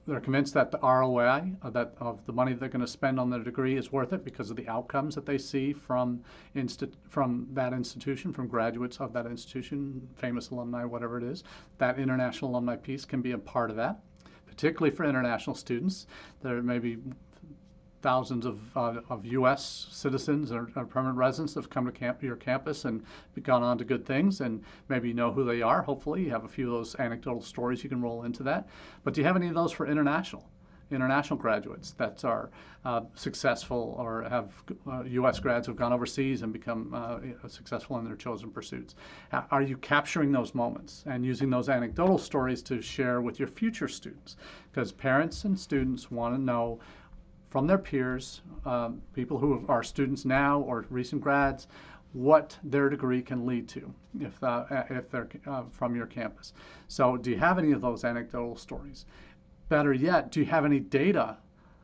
they're 0.08 0.22
convinced 0.22 0.54
that 0.54 0.72
the 0.72 0.80
ROI 0.80 1.52
uh, 1.62 1.70
that 1.72 1.94
of 2.00 2.26
the 2.26 2.32
money 2.32 2.54
they're 2.54 2.70
going 2.70 2.80
to 2.80 2.88
spend 2.88 3.20
on 3.20 3.30
their 3.30 3.44
degree 3.44 3.76
is 3.76 3.92
worth 3.92 4.14
it 4.14 4.24
because 4.24 4.50
of 4.50 4.56
the 4.56 4.68
outcomes 4.70 5.14
that 5.16 5.26
they 5.26 5.38
see 5.38 5.74
from 5.74 6.24
insti- 6.56 6.94
from 7.10 7.48
that 7.52 7.74
institution, 7.74 8.32
from 8.32 8.48
graduates 8.48 9.02
of 9.02 9.12
that 9.12 9.26
institution, 9.26 10.08
famous 10.16 10.52
alumni, 10.52 10.86
whatever 10.86 11.18
it 11.18 11.24
is. 11.24 11.44
That 11.80 12.00
international 12.00 12.52
alumni 12.52 12.78
piece 12.78 13.04
can 13.04 13.22
be 13.22 13.34
a 13.34 13.38
part 13.38 13.70
of 13.70 13.76
that 13.76 14.00
particularly 14.60 14.94
for 14.94 15.06
international 15.06 15.56
students. 15.56 16.06
There 16.42 16.62
may 16.62 16.80
be 16.80 16.98
thousands 18.02 18.46
of, 18.46 18.60
uh, 18.78 19.02
of 19.10 19.26
U.S. 19.26 19.88
citizens 19.92 20.52
or, 20.52 20.70
or, 20.76 20.86
permanent 20.86 21.18
residents 21.18 21.56
have 21.56 21.70
come 21.70 21.86
to 21.86 21.92
camp, 21.92 22.24
your 22.24 22.36
campus 22.36 22.86
and 22.86 23.04
gone 23.44 23.64
on 23.64 23.78
to 23.78 23.84
good 23.84 24.06
things, 24.06 24.42
and 24.42 24.64
maybe 24.88 25.10
you 25.10 25.14
know 25.14 25.32
who 25.32 25.44
they 25.44 25.62
are. 25.62 25.82
Hopefully, 25.82 26.24
you 26.24 26.30
have 26.30 26.46
a 26.46 26.48
few 26.48 26.68
of 26.68 26.74
those 26.74 26.96
anecdotal 27.00 27.42
stories 27.42 27.84
you 27.84 27.90
can 27.90 28.02
roll 28.02 28.24
into 28.24 28.44
that. 28.44 28.68
But 29.04 29.14
do 29.14 29.22
you 29.22 29.28
have 29.28 29.36
any 29.36 29.48
of 29.48 29.56
those 29.56 29.72
for 29.72 29.88
international? 29.88 30.50
International 30.92 31.38
graduates 31.38 31.92
that 31.92 32.26
are 32.26 32.50
uh, 32.84 33.02
successful 33.14 33.96
or 34.00 34.24
have 34.24 34.52
uh, 34.88 35.04
U.S. 35.04 35.40
grads 35.40 35.68
who've 35.68 35.76
gone 35.76 35.94
overseas 35.94 36.42
and 36.42 36.52
become 36.52 36.92
uh, 36.94 37.20
successful 37.48 38.00
in 38.00 38.06
their 38.06 38.16
chosen 38.16 38.50
pursuits. 38.50 38.96
Are 39.52 39.62
you 39.62 39.78
capturing 39.78 40.32
those 40.32 40.56
moments 40.56 41.04
and 41.06 41.24
using 41.24 41.50
those 41.50 41.70
anecdotal 41.70 42.18
stories 42.18 42.64
to 42.64 42.82
share 42.82 43.22
with 43.22 43.38
your 43.38 43.50
future 43.50 43.88
students? 43.88 44.38
Because 44.72 44.92
parents 44.92 45.46
and 45.46 45.60
students 45.60 46.10
want 46.10 46.34
to 46.36 46.42
know 46.42 46.80
from 47.50 47.68
their 47.68 47.78
peers, 47.78 48.42
um, 48.66 49.02
people 49.14 49.38
who 49.38 49.66
are 49.68 49.84
students 49.84 50.26
now 50.26 50.60
or 50.62 50.86
recent 50.90 51.22
grads, 51.22 51.68
what 52.14 52.58
their 52.64 52.90
degree 52.90 53.22
can 53.22 53.46
lead 53.46 53.68
to 53.68 53.94
if, 54.20 54.44
uh, 54.44 54.66
if 54.90 55.10
they're 55.12 55.28
uh, 55.46 55.64
from 55.72 55.96
your 55.96 56.08
campus. 56.08 56.54
So, 56.88 57.18
do 57.18 57.30
you 57.30 57.38
have 57.38 57.60
any 57.60 57.72
of 57.72 57.82
those 57.82 58.04
anecdotal 58.04 58.56
stories? 58.56 59.06
Better 59.68 59.94
yet, 59.94 60.32
do 60.32 60.40
you 60.40 60.48
have 60.48 60.66
any 60.66 60.80
data 60.80 61.38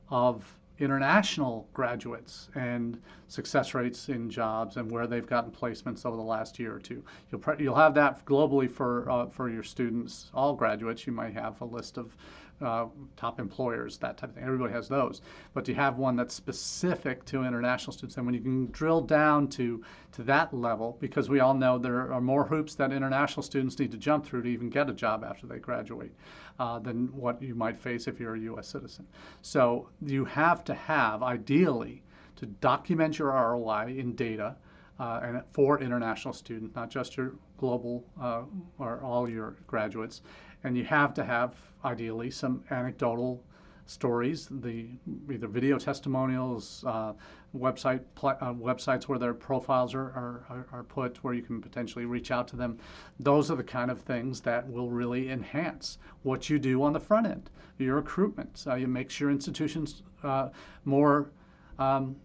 of 0.10 0.43
international 0.80 1.67
graduates 1.73 2.49
and 2.56 3.01
success 3.28 3.73
rates 3.73 4.10
in 4.10 4.30
jobs 4.30 4.78
and 4.78 4.91
where 4.91 5.08
they've 5.08 5.28
gotten 5.28 5.51
placements 5.51 6.06
over 6.06 6.17
the 6.17 6.21
last 6.23 6.60
year 6.60 6.75
or 6.75 6.80
two. 6.80 7.04
You'll, 7.32 7.41
you'll 7.60 7.75
have 7.75 7.93
that 7.95 8.25
globally 8.25 8.69
for, 8.69 9.10
uh, 9.10 9.28
for 9.28 9.49
your 9.49 9.63
students, 9.63 10.30
all 10.34 10.54
graduates. 10.54 11.08
You 11.08 11.13
might 11.13 11.34
have 11.34 11.60
a 11.62 11.65
list 11.65 11.97
of 11.97 12.15
uh, 12.62 12.86
top 13.15 13.39
employers, 13.39 13.98
that 13.98 14.18
type 14.18 14.30
of 14.30 14.36
thing. 14.36 14.44
Everybody 14.44 14.74
has 14.74 14.88
those. 14.88 15.22
But 15.54 15.68
you 15.68 15.76
have 15.76 15.98
one 15.98 16.15
that's 16.15 16.34
specific 16.34 17.26
to 17.26 17.44
international 17.44 17.94
students. 17.94 18.18
And 18.18 18.26
when 18.26 18.36
you 18.36 18.41
can 18.41 18.72
drill 18.72 19.02
down 19.02 19.48
to, 19.50 19.84
to 20.13 20.24
that 20.24 20.54
level, 20.54 20.98
because 21.00 21.30
we 21.30 21.39
all 21.39 21.54
know 21.54 21.78
there 21.78 22.12
are 22.12 22.22
more 22.22 22.46
hoops 22.46 22.76
that 22.76 22.91
international 22.91 23.44
students 23.44 23.78
need 23.78 23.91
to 23.91 23.98
jump 23.98 24.26
through 24.26 24.44
to 24.44 24.50
even 24.50 24.70
get 24.70 24.89
a 24.89 24.94
job 24.94 25.24
after 25.24 25.48
they 25.48 25.60
graduate 25.60 26.13
uh, 26.60 26.80
than 26.80 27.08
what 27.08 27.41
you 27.41 27.56
might 27.56 27.78
face 27.78 28.08
if 28.08 28.20
you're 28.20 28.36
a 28.36 28.39
U.S. 28.41 28.68
citizen. 28.68 29.06
So 29.41 29.89
you 30.02 30.26
have 30.26 30.63
to 30.65 30.74
have, 30.74 31.24
ideally, 31.24 32.04
to 32.38 32.46
document 32.46 33.20
your 33.20 33.30
ROI 33.30 33.96
in 33.98 34.15
data 34.15 34.56
uh, 35.00 35.20
and 35.24 35.41
for 35.52 35.82
international 35.82 36.34
students, 36.34 36.76
not 36.76 36.89
just 36.89 37.18
your 37.18 37.34
global 37.58 38.06
uh, 38.22 38.44
or 38.80 39.02
all 39.02 39.30
your 39.30 39.56
graduates, 39.68 40.22
and 40.65 40.75
you 40.75 40.84
have 40.84 41.13
to 41.13 41.23
have 41.23 41.56
ideally 41.86 42.32
some 42.32 42.63
anecdotal 42.71 43.41
stories, 43.86 44.47
the 44.49 44.88
either 45.32 45.47
video 45.47 45.78
testimonials, 45.78 46.84
uh, 46.88 47.13
website 47.56 48.01
uh, 48.23 48.51
websites 48.51 49.04
where 49.04 49.19
their 49.19 49.36
profiles 49.36 49.93
are, 49.93 50.43
are, 50.49 50.65
are 50.71 50.84
put, 50.84 51.23
where 51.23 51.36
you 51.36 51.43
can 51.43 51.62
potentially 51.62 52.06
reach 52.06 52.32
out 52.32 52.47
to 52.47 52.56
them. 52.56 52.80
Those 53.19 53.51
are 53.51 53.56
the 53.56 53.63
kind 53.63 53.91
of 53.91 54.01
things 54.01 54.41
that 54.41 54.67
will 54.67 54.89
really 54.89 55.30
enhance 55.30 55.99
what 56.23 56.49
you 56.49 56.58
do 56.58 56.82
on 56.82 56.93
the 56.93 56.99
front 56.99 57.28
end, 57.28 57.51
your 57.78 57.97
recruitment. 57.97 58.63
Uh, 58.65 58.73
you 58.73 58.88
make 58.88 59.17
your 59.19 59.30
institutions 59.30 60.01
uh, 60.23 60.49
more 60.84 61.30
um, 61.78 62.15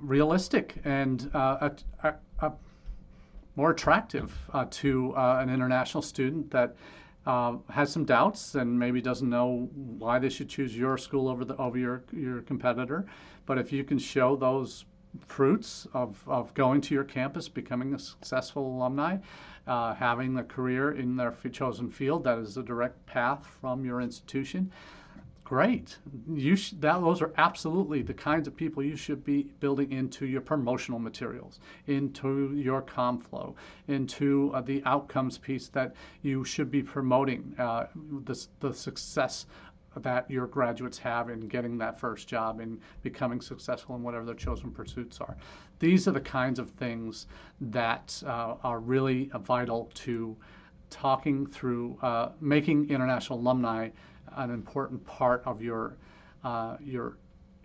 realistic 0.00 0.80
and 0.84 1.30
uh, 1.34 1.68
more 3.58 3.72
attractive 3.72 4.32
uh, 4.54 4.64
to 4.70 5.12
uh, 5.16 5.40
an 5.40 5.50
international 5.50 6.00
student 6.00 6.48
that 6.48 6.76
uh, 7.26 7.56
has 7.68 7.92
some 7.92 8.04
doubts 8.04 8.54
and 8.54 8.78
maybe 8.78 9.02
doesn't 9.02 9.28
know 9.28 9.68
why 9.98 10.16
they 10.16 10.28
should 10.28 10.48
choose 10.48 10.78
your 10.78 10.96
school 10.96 11.28
over 11.28 11.44
the 11.44 11.56
over 11.56 11.76
your 11.76 12.04
your 12.12 12.40
competitor. 12.42 13.04
But 13.46 13.58
if 13.58 13.72
you 13.72 13.82
can 13.82 13.98
show 13.98 14.36
those 14.36 14.84
fruits 15.26 15.88
of, 15.92 16.22
of 16.28 16.54
going 16.54 16.80
to 16.82 16.94
your 16.94 17.02
campus, 17.02 17.48
becoming 17.48 17.94
a 17.94 17.98
successful 17.98 18.64
alumni, 18.76 19.16
uh, 19.66 19.92
having 19.94 20.38
a 20.38 20.44
career 20.44 20.92
in 20.92 21.16
their 21.16 21.34
chosen 21.50 21.90
field 21.90 22.22
that 22.24 22.38
is 22.38 22.56
a 22.56 22.62
direct 22.62 23.04
path 23.06 23.44
from 23.60 23.84
your 23.84 24.00
institution, 24.00 24.70
great. 25.48 25.96
You 26.30 26.56
sh- 26.56 26.74
that 26.80 27.00
those 27.00 27.22
are 27.22 27.32
absolutely 27.38 28.02
the 28.02 28.12
kinds 28.12 28.46
of 28.46 28.54
people 28.54 28.82
you 28.82 28.96
should 28.96 29.24
be 29.24 29.44
building 29.60 29.90
into 29.92 30.26
your 30.26 30.42
promotional 30.42 30.98
materials, 30.98 31.60
into 31.86 32.52
your 32.54 32.82
com 32.82 33.18
flow, 33.18 33.56
into 33.86 34.52
uh, 34.54 34.60
the 34.60 34.82
outcomes 34.84 35.38
piece 35.38 35.68
that 35.68 35.94
you 36.20 36.44
should 36.44 36.70
be 36.70 36.82
promoting 36.82 37.54
uh, 37.58 37.86
the, 38.24 38.46
the 38.60 38.74
success 38.74 39.46
that 39.96 40.30
your 40.30 40.46
graduates 40.46 40.98
have 40.98 41.30
in 41.30 41.48
getting 41.48 41.78
that 41.78 41.98
first 41.98 42.28
job 42.28 42.60
and 42.60 42.78
becoming 43.02 43.40
successful 43.40 43.96
in 43.96 44.02
whatever 44.02 44.26
their 44.26 44.34
chosen 44.34 44.70
pursuits 44.70 45.18
are. 45.18 45.34
These 45.78 46.06
are 46.06 46.12
the 46.12 46.20
kinds 46.20 46.58
of 46.58 46.68
things 46.72 47.26
that 47.62 48.22
uh, 48.26 48.56
are 48.62 48.80
really 48.80 49.30
vital 49.40 49.90
to 49.94 50.36
talking 50.90 51.46
through 51.46 51.96
uh, 52.02 52.32
making 52.38 52.90
international 52.90 53.38
alumni 53.38 53.88
an 54.36 54.50
important 54.50 55.04
part 55.06 55.42
of 55.44 55.62
your 55.62 55.96
uh, 56.44 56.76
your, 56.80 57.18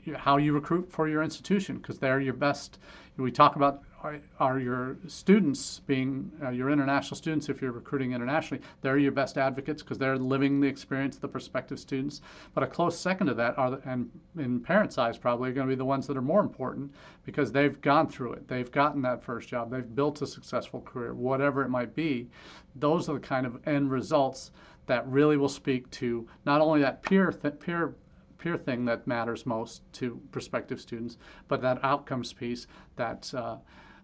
your, 0.04 0.18
how 0.18 0.38
you 0.38 0.54
recruit 0.54 0.92
for 0.92 1.08
your 1.08 1.24
institution 1.24 1.78
because 1.78 2.00
they're 2.00 2.20
your 2.20 2.34
best. 2.34 2.80
We 3.18 3.32
talk 3.32 3.56
about 3.56 3.84
are, 4.04 4.20
are 4.40 4.60
your 4.60 4.98
students 5.08 5.80
being 5.80 6.30
uh, 6.44 6.50
your 6.50 6.70
international 6.70 7.16
students 7.16 7.48
if 7.48 7.62
you're 7.62 7.72
recruiting 7.72 8.12
internationally 8.12 8.62
they're 8.82 8.98
your 8.98 9.14
best 9.14 9.38
advocates 9.38 9.82
because 9.82 9.98
they're 9.98 10.18
living 10.18 10.60
the 10.60 10.68
experience 10.68 11.16
of 11.16 11.22
the 11.22 11.28
prospective 11.28 11.80
students. 11.80 12.22
But 12.54 12.64
a 12.64 12.68
close 12.68 13.00
second 13.00 13.28
to 13.28 13.34
that 13.36 13.58
are 13.58 13.72
the, 13.72 13.82
and 13.90 14.10
in 14.38 14.60
parents 14.60 14.98
eyes 14.98 15.18
probably 15.18 15.50
are 15.50 15.54
going 15.54 15.68
to 15.68 15.72
be 15.72 15.78
the 15.78 15.86
ones 15.86 16.06
that 16.08 16.18
are 16.18 16.22
more 16.22 16.42
important 16.42 16.92
because 17.26 17.52
they've 17.52 17.80
gone 17.82 18.10
through 18.10 18.34
it. 18.34 18.48
They've 18.48 18.72
gotten 18.72 19.02
that 19.04 19.24
first 19.24 19.48
job. 19.48 19.72
They've 19.72 19.96
built 19.96 20.22
a 20.22 20.28
successful 20.28 20.82
career 20.82 21.14
whatever 21.14 21.64
it 21.64 21.70
might 21.70 21.96
be. 21.96 22.30
Those 22.76 23.08
are 23.08 23.14
the 23.14 23.20
kind 23.20 23.46
of 23.46 23.66
end 23.68 23.90
results 23.90 24.52
that 24.86 25.08
really 25.08 25.38
will 25.38 25.50
speak 25.50 25.90
to 25.92 26.28
not 26.46 26.62
only 26.62 26.82
that 26.82 27.02
peer 27.02 27.32
th- 27.32 27.60
peer 27.60 27.96
peer 28.38 28.58
thing 28.58 28.84
that 28.84 29.08
matters 29.08 29.46
most 29.46 29.82
to 29.94 30.20
prospective 30.32 30.82
students, 30.82 31.18
but 31.48 31.62
that 31.62 31.80
outcomes 31.82 32.34
piece, 32.34 32.68
that 32.98 33.34
uh, 33.34 33.56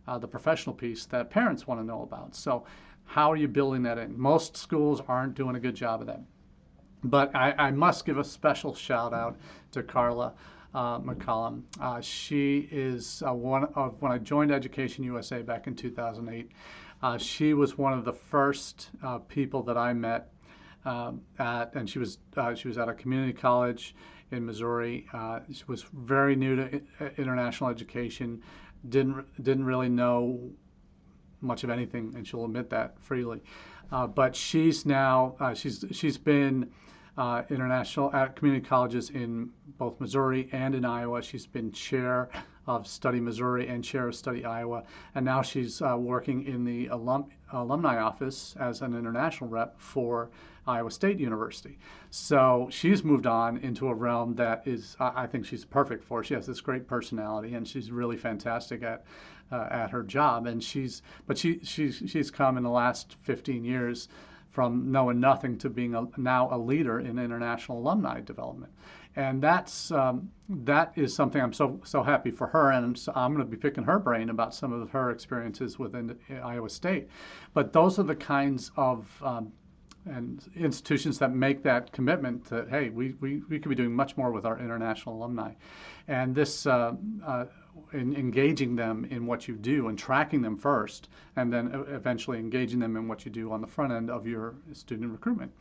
uh, 0.08 0.18
the 0.18 0.28
professional 0.28 0.74
piece 0.74 1.06
that 1.06 1.30
parents 1.30 1.68
want 1.68 1.80
to 1.80 1.86
know 1.86 2.04
about. 2.04 2.34
So, 2.34 2.64
how 3.04 3.30
are 3.32 3.36
you 3.36 3.50
building 3.50 3.84
that 3.84 3.98
in? 3.98 4.18
Most 4.18 4.56
schools 4.56 5.02
aren't 5.08 5.36
doing 5.36 5.56
a 5.56 5.60
good 5.60 5.76
job 5.76 6.00
of 6.00 6.08
that. 6.08 6.22
But 7.04 7.36
I, 7.36 7.54
I 7.58 7.72
must 7.72 8.06
give 8.06 8.18
a 8.18 8.24
special 8.24 8.74
shout 8.74 9.14
out 9.14 9.38
to 9.72 9.84
Carla 9.84 10.34
uh, 10.74 11.00
McCollum. 11.00 11.64
Uh, 11.82 12.00
she 12.00 12.70
is 12.72 13.24
uh, 13.28 13.34
one 13.34 13.66
of, 13.76 14.02
when 14.02 14.12
I 14.12 14.18
joined 14.20 14.52
Education 14.52 15.04
USA 15.04 15.42
back 15.42 15.68
in 15.68 15.76
2008, 15.76 16.52
uh, 17.02 17.18
she 17.18 17.54
was 17.54 17.78
one 17.78 17.94
of 17.94 18.06
the 18.06 18.14
first 18.14 18.90
uh, 19.04 19.18
people 19.20 19.64
that 19.64 19.78
I 19.78 19.94
met 19.94 20.32
um, 20.86 21.22
at, 21.40 21.74
and 21.76 21.90
she 21.90 22.00
was 22.00 22.20
uh, 22.38 22.54
she 22.54 22.68
was 22.68 22.78
at 22.78 22.90
a 22.90 22.94
community 22.94 23.34
college 23.34 23.96
in 24.32 24.46
Missouri. 24.46 25.06
Uh, 25.14 25.40
she 25.52 25.64
was 25.68 25.84
very 25.94 26.36
new 26.36 26.56
to 26.56 26.82
international 27.18 27.70
education, 27.70 28.42
didn't 28.90 29.26
didn't 29.44 29.66
really 29.66 29.90
know 29.90 30.40
much 31.42 31.64
of 31.64 31.70
anything, 31.70 32.14
and 32.16 32.28
she'll 32.28 32.46
admit 32.46 32.70
that 32.70 33.00
freely. 33.00 33.42
Uh, 33.92 34.08
but 34.08 34.36
she's 34.36 34.86
now 34.86 35.36
uh, 35.40 35.54
she's 35.54 35.84
she's 35.92 36.18
been 36.18 36.70
uh, 37.18 37.44
international 37.50 38.14
at 38.14 38.36
community 38.36 38.66
colleges 38.66 39.10
in 39.10 39.50
both 39.78 40.00
Missouri 40.00 40.48
and 40.52 40.76
in 40.76 40.86
Iowa. 40.86 41.22
She's 41.22 41.46
been 41.46 41.72
chair 41.72 42.30
of 42.68 42.88
Study 42.88 43.20
Missouri 43.20 43.68
and 43.68 43.84
chair 43.84 44.08
of 44.08 44.16
Study 44.16 44.46
Iowa, 44.46 44.84
and 45.16 45.26
now 45.26 45.42
she's 45.42 45.82
uh, 45.82 45.98
working 45.98 46.46
in 46.46 46.64
the 46.64 46.88
alum, 46.88 47.26
alumni 47.52 47.98
office 47.98 48.56
as 48.60 48.82
an 48.82 48.96
international 48.96 49.50
rep 49.50 49.80
for 49.80 50.30
Iowa 50.70 50.92
State 50.92 51.20
University. 51.20 51.80
So 52.12 52.68
she's 52.70 53.04
moved 53.04 53.26
on 53.26 53.58
into 53.58 53.88
a 53.88 53.94
realm 53.94 54.36
that 54.36 54.64
is, 54.66 54.96
I 55.00 55.26
think 55.26 55.46
she's 55.46 55.66
perfect 55.66 56.04
for. 56.04 56.24
She 56.24 56.36
has 56.36 56.46
this 56.46 56.62
great 56.62 56.88
personality, 56.88 57.56
and 57.56 57.68
she's 57.68 57.92
really 57.92 58.18
fantastic 58.18 58.84
at 58.84 59.04
uh, 59.52 59.68
at 59.72 59.90
her 59.90 60.04
job. 60.04 60.46
And 60.46 60.64
she's, 60.64 61.02
but 61.26 61.38
she 61.38 61.60
she's 61.64 62.04
she's 62.06 62.30
come 62.30 62.58
in 62.58 62.64
the 62.64 62.70
last 62.70 63.18
15 63.24 63.64
years 63.64 64.08
from 64.52 64.92
knowing 64.92 65.20
nothing 65.20 65.58
to 65.58 65.70
being 65.70 65.96
a, 65.96 66.08
now 66.18 66.50
a 66.52 66.58
leader 66.58 67.00
in 67.00 67.20
international 67.20 67.80
alumni 67.80 68.20
development. 68.20 68.72
And 69.16 69.42
that's 69.42 69.92
um, 69.92 70.30
that 70.50 70.94
is 70.96 71.16
something 71.16 71.42
I'm 71.42 71.54
so 71.54 71.80
so 71.84 72.04
happy 72.04 72.32
for 72.32 72.48
her, 72.48 72.72
and 72.72 72.98
so 72.98 73.12
I'm 73.16 73.34
going 73.34 73.46
to 73.46 73.50
be 73.50 73.58
picking 73.58 73.84
her 73.84 74.00
brain 74.00 74.30
about 74.30 74.54
some 74.54 74.72
of 74.72 74.90
her 74.92 75.10
experiences 75.12 75.80
within 75.80 76.18
Iowa 76.44 76.70
State. 76.70 77.10
But 77.54 77.74
those 77.74 78.00
are 78.00 78.04
the 78.04 78.16
kinds 78.16 78.72
of 78.78 79.08
um, 79.24 79.52
and 80.06 80.50
institutions 80.56 81.20
that 81.20 81.34
make 81.34 81.62
that 81.64 81.92
commitment 81.92 82.46
that 82.46 82.70
hey, 82.70 82.90
we, 82.90 83.16
we, 83.20 83.42
we 83.50 83.60
could 83.60 83.70
be 83.70 83.76
doing 83.76 83.94
much 83.94 84.18
more 84.18 84.32
with 84.32 84.46
our 84.46 84.60
international 84.60 85.16
alumni, 85.16 85.54
and 86.08 86.34
this 86.34 86.66
uh, 86.66 86.94
uh, 87.26 87.46
in 87.94 88.16
engaging 88.16 88.76
them 88.76 89.06
in 89.06 89.26
what 89.26 89.48
you 89.48 89.56
do 89.56 89.88
and 89.88 89.98
tracking 89.98 90.42
them 90.42 90.58
first, 90.58 91.10
and 91.36 91.52
then 91.52 91.86
eventually 91.90 92.38
engaging 92.38 92.80
them 92.80 92.96
in 92.96 93.08
what 93.08 93.26
you 93.26 93.32
do 93.32 93.52
on 93.52 93.62
the 93.62 93.68
front 93.68 93.92
end 93.92 94.10
of 94.10 94.28
your 94.28 94.56
student 94.74 95.12
recruitment, 95.12 95.52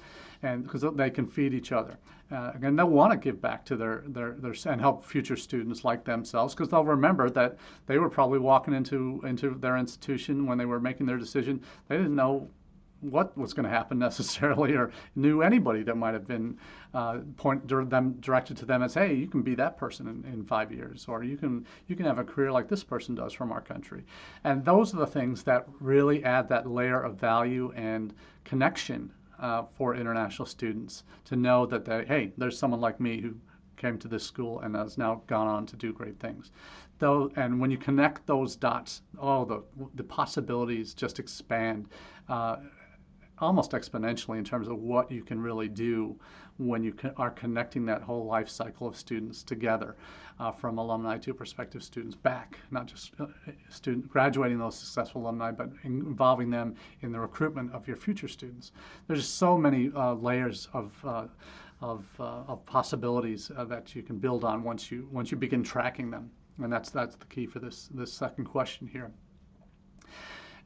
and 0.42 0.64
because 0.64 0.84
they 0.94 1.10
can 1.10 1.26
feed 1.26 1.54
each 1.54 1.72
other. 1.72 1.96
Uh, 2.30 2.52
again, 2.54 2.76
they'll 2.76 2.86
want 2.86 3.10
to 3.10 3.16
give 3.16 3.40
back 3.40 3.64
to 3.64 3.76
their, 3.76 4.04
their, 4.08 4.32
their 4.32 4.54
and 4.66 4.80
help 4.80 5.04
future 5.04 5.36
students 5.36 5.82
like 5.82 6.04
themselves 6.04 6.54
because 6.54 6.68
they'll 6.68 6.84
remember 6.84 7.30
that 7.30 7.56
they 7.86 7.98
were 7.98 8.10
probably 8.10 8.38
walking 8.38 8.74
into 8.74 9.22
into 9.24 9.54
their 9.54 9.78
institution 9.78 10.46
when 10.46 10.58
they 10.58 10.66
were 10.66 10.80
making 10.80 11.06
their 11.06 11.16
decision. 11.16 11.62
They 11.88 11.96
didn't 11.96 12.14
know 12.14 12.50
what 13.00 13.36
was 13.36 13.52
going 13.52 13.64
to 13.64 13.70
happen 13.70 13.98
necessarily 14.08 14.74
or 14.74 14.90
knew 15.16 15.42
anybody 15.42 15.82
that 15.82 15.96
might 15.96 16.14
have 16.14 16.26
been 16.26 16.56
uh, 16.94 17.18
point 17.36 17.66
them 17.68 18.12
directed 18.20 18.56
to 18.56 18.64
them 18.64 18.82
as 18.82 18.94
hey 18.94 19.14
you 19.14 19.26
can 19.26 19.42
be 19.42 19.54
that 19.54 19.76
person 19.76 20.06
in, 20.08 20.32
in 20.32 20.44
five 20.44 20.72
years 20.72 21.06
or 21.08 21.22
you 21.22 21.36
can 21.36 21.66
you 21.86 21.96
can 21.96 22.06
have 22.06 22.18
a 22.18 22.24
career 22.24 22.50
like 22.50 22.68
this 22.68 22.84
person 22.84 23.14
does 23.14 23.32
from 23.32 23.52
our 23.52 23.60
country 23.60 24.04
and 24.44 24.64
those 24.64 24.94
are 24.94 24.98
the 24.98 25.06
things 25.06 25.42
that 25.42 25.66
really 25.80 26.24
add 26.24 26.48
that 26.48 26.66
layer 26.68 27.00
of 27.00 27.16
value 27.16 27.72
and 27.76 28.14
connection 28.44 29.10
uh, 29.38 29.62
for 29.76 29.94
international 29.94 30.46
students 30.46 31.04
to 31.24 31.36
know 31.36 31.66
that 31.66 31.84
they, 31.84 32.04
hey 32.06 32.32
there's 32.38 32.58
someone 32.58 32.80
like 32.80 32.98
me 33.00 33.20
who 33.20 33.34
came 33.78 33.96
to 33.98 34.08
this 34.08 34.24
school 34.24 34.60
and 34.60 34.74
has 34.74 34.98
now 34.98 35.22
gone 35.26 35.46
on 35.46 35.64
to 35.66 35.76
do 35.76 35.92
great 35.92 36.18
things. 36.18 36.50
Though, 36.98 37.30
and 37.36 37.60
when 37.60 37.70
you 37.70 37.78
connect 37.78 38.26
those 38.26 38.56
dots, 38.56 39.02
oh, 39.18 39.44
the, 39.44 39.62
the 39.94 40.02
possibilities 40.02 40.94
just 40.94 41.18
expand. 41.18 41.88
Uh, 42.28 42.56
almost 43.40 43.72
exponentially 43.72 44.38
in 44.38 44.44
terms 44.44 44.68
of 44.68 44.78
what 44.78 45.10
you 45.10 45.22
can 45.22 45.40
really 45.40 45.68
do 45.68 46.16
when 46.58 46.82
you 46.82 46.94
are 47.16 47.30
connecting 47.30 47.86
that 47.86 48.02
whole 48.02 48.26
life 48.26 48.48
cycle 48.48 48.86
of 48.86 48.96
students 48.96 49.42
together 49.42 49.96
uh, 50.40 50.50
from 50.50 50.78
alumni 50.78 51.16
to 51.18 51.32
prospective 51.32 51.82
students 51.82 52.16
back, 52.16 52.58
not 52.70 52.86
just 52.86 53.12
uh, 53.20 53.26
student 53.68 54.08
graduating 54.08 54.58
those 54.58 54.76
successful 54.76 55.22
alumni, 55.22 55.50
but 55.50 55.70
involving 55.84 56.50
them 56.50 56.74
in 57.02 57.12
the 57.12 57.18
recruitment 57.18 57.72
of 57.72 57.86
your 57.86 57.96
future 57.96 58.28
students. 58.28 58.72
There's 59.06 59.20
just 59.20 59.38
so 59.38 59.56
many 59.56 59.90
uh, 59.94 60.14
layers 60.14 60.68
of 60.72 60.92
uh, 61.04 61.26
of, 61.80 62.04
uh, 62.18 62.42
of, 62.48 62.66
possibilities 62.66 63.52
uh, 63.56 63.64
that 63.66 63.94
you 63.94 64.02
can 64.02 64.18
build 64.18 64.42
on 64.42 64.64
once 64.64 64.90
you 64.90 65.08
once 65.12 65.30
you 65.30 65.36
begin 65.36 65.62
tracking 65.62 66.10
them, 66.10 66.28
and 66.60 66.72
that's 66.72 66.90
that's 66.90 67.14
the 67.14 67.26
key 67.26 67.46
for 67.46 67.60
this 67.60 67.88
this 67.94 68.12
second 68.12 68.46
question 68.46 68.88
here. 68.88 69.12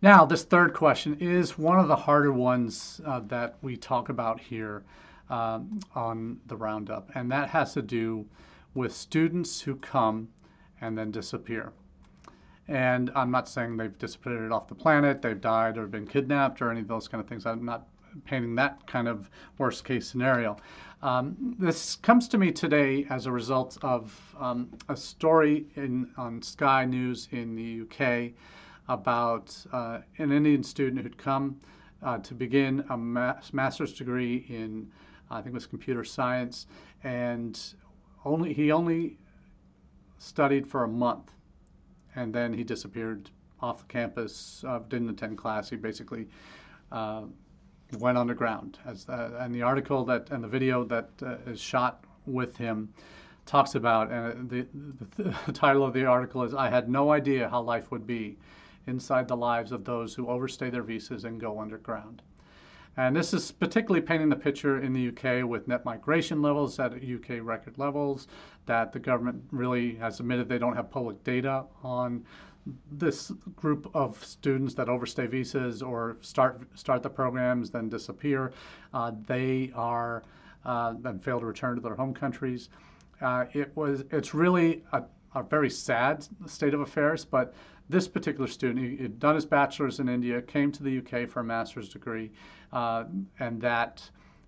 Now, 0.03 0.25
this 0.25 0.43
third 0.43 0.75
question 0.75 1.17
is 1.21 1.57
one 1.57 1.79
of 1.79 1.87
the 1.87 1.95
harder 1.95 2.33
ones 2.33 3.01
uh, 3.07 3.21
that 3.29 3.57
we 3.63 3.77
talk 3.77 4.09
about 4.09 4.41
here 4.41 4.83
um, 5.31 5.79
on 5.95 6.41
the 6.47 6.57
Roundup, 6.57 7.09
and 7.15 7.31
that 7.31 7.51
has 7.51 7.73
to 7.75 7.83
do 7.83 8.27
with 8.75 8.93
students 8.93 9.61
who 9.61 9.77
come 9.77 10.29
and 10.81 10.99
then 10.99 11.13
disappear. 11.13 11.73
And 12.67 13.13
I'm 13.15 13.31
not 13.31 13.49
saying 13.49 13.77
they've 13.77 13.97
disappeared 13.97 14.51
off 14.51 14.67
the 14.67 14.75
planet, 14.75 15.23
they've 15.23 15.41
died 15.41 15.79
or 15.79 15.87
been 15.87 16.09
kidnapped 16.09 16.61
or 16.61 16.73
any 16.73 16.81
of 16.81 16.89
those 16.89 17.07
kind 17.07 17.23
of 17.23 17.29
things. 17.29 17.47
I'm 17.47 17.65
not 17.65 17.87
painting 18.25 18.57
that 18.57 18.85
kind 18.89 19.07
of 19.07 19.31
worst 19.59 19.85
case 19.85 20.09
scenario. 20.09 20.57
Um, 21.03 21.55
this 21.61 21.95
comes 21.95 22.27
to 22.29 22.39
me 22.39 22.51
today 22.51 23.07
as 23.09 23.27
a 23.27 23.33
result 23.33 23.79
of 23.83 24.35
um, 24.41 24.69
a 24.89 24.97
story 24.97 25.67
in, 25.77 26.11
on 26.17 26.43
Sky 26.43 26.87
News 26.87 27.29
in 27.31 27.55
the 27.55 27.83
UK 27.83 28.33
about 28.89 29.57
uh, 29.73 29.99
an 30.19 30.33
Indian 30.33 30.63
student 30.63 31.03
who'd 31.03 31.19
come 31.19 31.61
uh, 32.03 32.19
to 32.19 32.35
begin 32.35 32.85
a 32.91 32.97
master's 32.97 33.93
degree 33.93 34.45
in, 34.49 34.91
I 35.31 35.37
think 35.37 35.49
it 35.49 35.55
was 35.55 35.67
computer 35.67 36.05
science, 36.05 36.67
and 37.05 37.61
only 38.25 38.53
he 38.53 38.73
only 38.73 39.19
studied 40.19 40.67
for 40.67 40.85
a 40.85 40.89
month, 40.89 41.33
and 42.17 42.35
then 42.35 42.53
he 42.53 42.65
disappeared 42.65 43.31
off 43.61 43.79
the 43.79 43.85
campus. 43.85 44.65
Uh, 44.67 44.81
didn't 44.89 45.11
attend 45.11 45.39
class. 45.39 45.71
He 45.71 45.77
basically 45.77 46.29
uh, 46.91 47.23
went 47.99 48.19
underground. 48.19 48.79
As 48.85 49.07
and 49.09 49.55
the 49.55 49.63
article 49.63 50.05
that 50.07 50.31
and 50.31 50.43
the 50.43 50.49
video 50.49 50.85
that 50.85 51.11
uh, 51.23 51.37
is 51.47 51.61
shot 51.61 52.05
with 52.27 52.57
him 52.57 52.93
talks 53.47 53.75
about, 53.75 54.11
and 54.11 54.49
the, 54.51 54.67
the, 55.17 55.35
the 55.47 55.53
title 55.53 55.85
of 55.85 55.93
the 55.93 56.05
article 56.05 56.43
is 56.43 56.55
"I 56.55 56.69
had 56.69 56.89
no 56.89 57.13
idea 57.13 57.49
how 57.49 57.63
life 57.63 57.91
would 57.91 58.07
be." 58.07 58.39
Inside 58.87 59.29
the 59.29 59.37
lives 59.37 59.73
of 59.73 59.85
those 59.85 60.15
who 60.15 60.29
overstay 60.29 60.71
their 60.71 60.83
visas 60.83 61.25
and 61.25 61.41
go 61.41 61.61
underground. 61.61 62.23
And 62.97 63.17
this 63.17 63.33
is 63.33 63.53
particularly 63.53 64.03
painting 64.03 64.29
the 64.29 64.37
picture 64.37 64.81
in 64.81 64.93
the 64.93 65.09
UK 65.09 65.49
with 65.49 65.67
net 65.67 65.85
migration 65.85 66.43
levels 66.43 66.79
at 66.79 66.93
UK 66.93 67.41
record 67.41 67.79
levels, 67.79 68.29
that 68.67 68.93
the 68.93 68.99
government 68.99 69.43
really 69.51 69.95
has 69.97 70.21
admitted 70.21 70.49
they 70.49 70.59
don't 70.59 70.77
have 70.77 70.91
public 70.91 71.23
data 71.25 71.65
on 71.83 72.25
this 72.93 73.31
group 73.57 73.91
of 73.95 74.23
students 74.25 74.75
that 74.75 74.89
overstay 74.89 75.27
visas 75.27 75.83
or 75.83 76.17
start 76.21 76.61
start 76.75 77.03
the 77.03 77.11
programs 77.11 77.71
then 77.71 77.89
disappear. 77.89 78.53
Uh, 78.93 79.13
they 79.27 79.73
are 79.75 80.23
uh, 80.65 80.95
then 81.01 81.19
fail 81.19 81.41
to 81.41 81.47
return 81.47 81.75
to 81.75 81.81
their 81.81 81.97
home 81.97 82.15
countries. 82.15 82.69
Uh, 83.21 83.47
it 83.53 83.75
was 83.75 84.05
it's 84.11 84.35
really 84.35 84.85
a, 84.93 85.03
a, 85.35 85.43
very 85.43 85.71
sad 85.71 86.27
state 86.47 86.75
of 86.75 86.81
affairs. 86.81 87.25
But 87.25 87.55
this 87.93 88.09
particular 88.09 88.49
student, 88.49 88.85
he 88.85 88.97
had 88.97 89.21
done 89.21 89.35
his 89.35 89.47
bachelor's 89.47 90.01
in 90.01 90.09
India, 90.09 90.43
came 90.43 90.73
to 90.73 90.83
the 90.83 90.99
UK 90.99 91.29
for 91.29 91.41
a 91.41 91.45
master's 91.45 91.89
degree, 91.89 92.33
uh, 92.73 93.05
and 93.39 93.61
that 93.61 94.03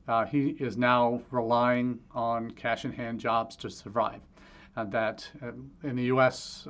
uh, 0.08 0.24
he 0.24 0.56
is 0.58 0.76
now 0.76 1.20
relying 1.30 1.98
on 2.14 2.50
cash 2.52 2.84
in 2.84 2.92
hand 2.92 3.20
jobs 3.20 3.54
to 3.56 3.70
survive. 3.70 4.20
And 4.76 4.90
that 4.90 5.28
uh, 5.42 5.52
in 5.86 5.94
the 5.94 6.04
U.S. 6.04 6.66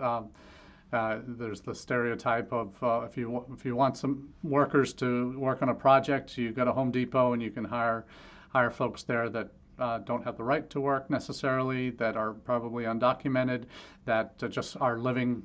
Uh, 0.95 1.19
there's 1.27 1.61
the 1.61 1.75
stereotype 1.75 2.53
of 2.53 2.81
uh, 2.83 3.01
if 3.01 3.17
you 3.17 3.45
if 3.53 3.65
you 3.65 3.75
want 3.75 3.97
some 3.97 4.29
workers 4.45 4.93
to 4.93 5.37
work 5.39 5.61
on 5.61 5.71
a 5.71 5.75
project, 5.75 6.39
you 6.39 6.53
go 6.53 6.65
to 6.65 6.73
Home 6.73 6.93
Depot 6.93 7.33
and 7.33 7.43
you 7.43 7.51
can 7.51 7.65
hire 7.65 8.05
hire 8.51 8.71
folks 8.71 9.03
there 9.03 9.29
that 9.29 9.49
uh, 9.81 9.99
don't 9.99 10.23
have 10.23 10.37
the 10.37 10.45
right 10.45 10.71
to 10.71 10.81
work 10.81 11.11
necessarily, 11.11 11.91
that 11.91 12.17
are 12.17 12.33
probably 12.33 12.85
undocumented, 12.85 13.65
that 14.05 14.39
just 14.51 14.77
are 14.81 14.99
living 14.99 15.43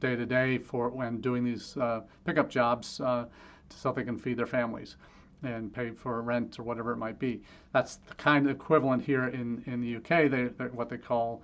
day 0.00 0.16
to 0.16 0.26
day 0.26 0.58
for 0.58 0.88
when 0.90 1.20
doing 1.20 1.44
these 1.44 1.76
uh, 1.76 2.00
pickup 2.24 2.50
jobs 2.50 3.00
uh, 3.00 3.26
so 3.70 3.92
they 3.92 4.04
can 4.04 4.18
feed 4.18 4.36
their 4.36 4.46
families 4.46 4.96
and 5.42 5.72
pay 5.72 5.90
for 5.90 6.22
rent 6.22 6.58
or 6.58 6.62
whatever 6.62 6.92
it 6.92 6.96
might 6.96 7.18
be. 7.18 7.42
That's 7.72 7.96
the 7.96 8.14
kind 8.14 8.46
of 8.46 8.56
equivalent 8.56 9.02
here 9.02 9.28
in 9.28 9.62
in 9.66 9.80
the 9.80 9.96
UK. 9.96 10.30
They, 10.30 10.44
what 10.72 10.88
they 10.88 10.98
call 10.98 11.42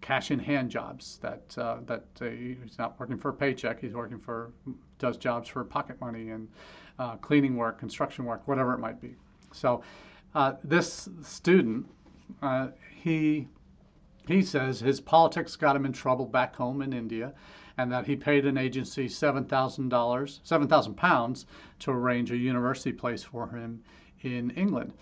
cash 0.00 0.30
in 0.30 0.38
hand 0.38 0.70
jobs 0.70 1.18
that 1.18 1.56
uh, 1.58 1.78
that 1.86 2.04
uh, 2.20 2.26
he's 2.26 2.78
not 2.78 2.98
working 3.00 3.18
for 3.18 3.30
a 3.30 3.32
paycheck 3.32 3.80
he's 3.80 3.94
working 3.94 4.18
for 4.18 4.52
does 4.98 5.16
jobs 5.16 5.48
for 5.48 5.64
pocket 5.64 6.00
money 6.00 6.30
and 6.30 6.48
uh, 6.98 7.16
cleaning 7.16 7.56
work 7.56 7.78
construction 7.78 8.24
work 8.24 8.46
whatever 8.46 8.74
it 8.74 8.78
might 8.78 9.00
be 9.00 9.14
so 9.52 9.82
uh, 10.34 10.52
this 10.62 11.08
student 11.22 11.86
uh, 12.42 12.68
he 12.94 13.48
he 14.28 14.42
says 14.42 14.78
his 14.78 15.00
politics 15.00 15.56
got 15.56 15.74
him 15.74 15.84
in 15.84 15.92
trouble 15.92 16.26
back 16.26 16.54
home 16.54 16.82
in 16.82 16.92
India 16.92 17.32
and 17.78 17.90
that 17.90 18.06
he 18.06 18.14
paid 18.14 18.46
an 18.46 18.58
agency 18.58 19.08
$7,000 19.08 20.40
7,000 20.42 20.94
pounds 20.94 21.46
to 21.80 21.90
arrange 21.90 22.30
a 22.30 22.36
university 22.36 22.92
place 22.92 23.24
for 23.24 23.48
him 23.48 23.82
in 24.22 24.50
England 24.50 24.92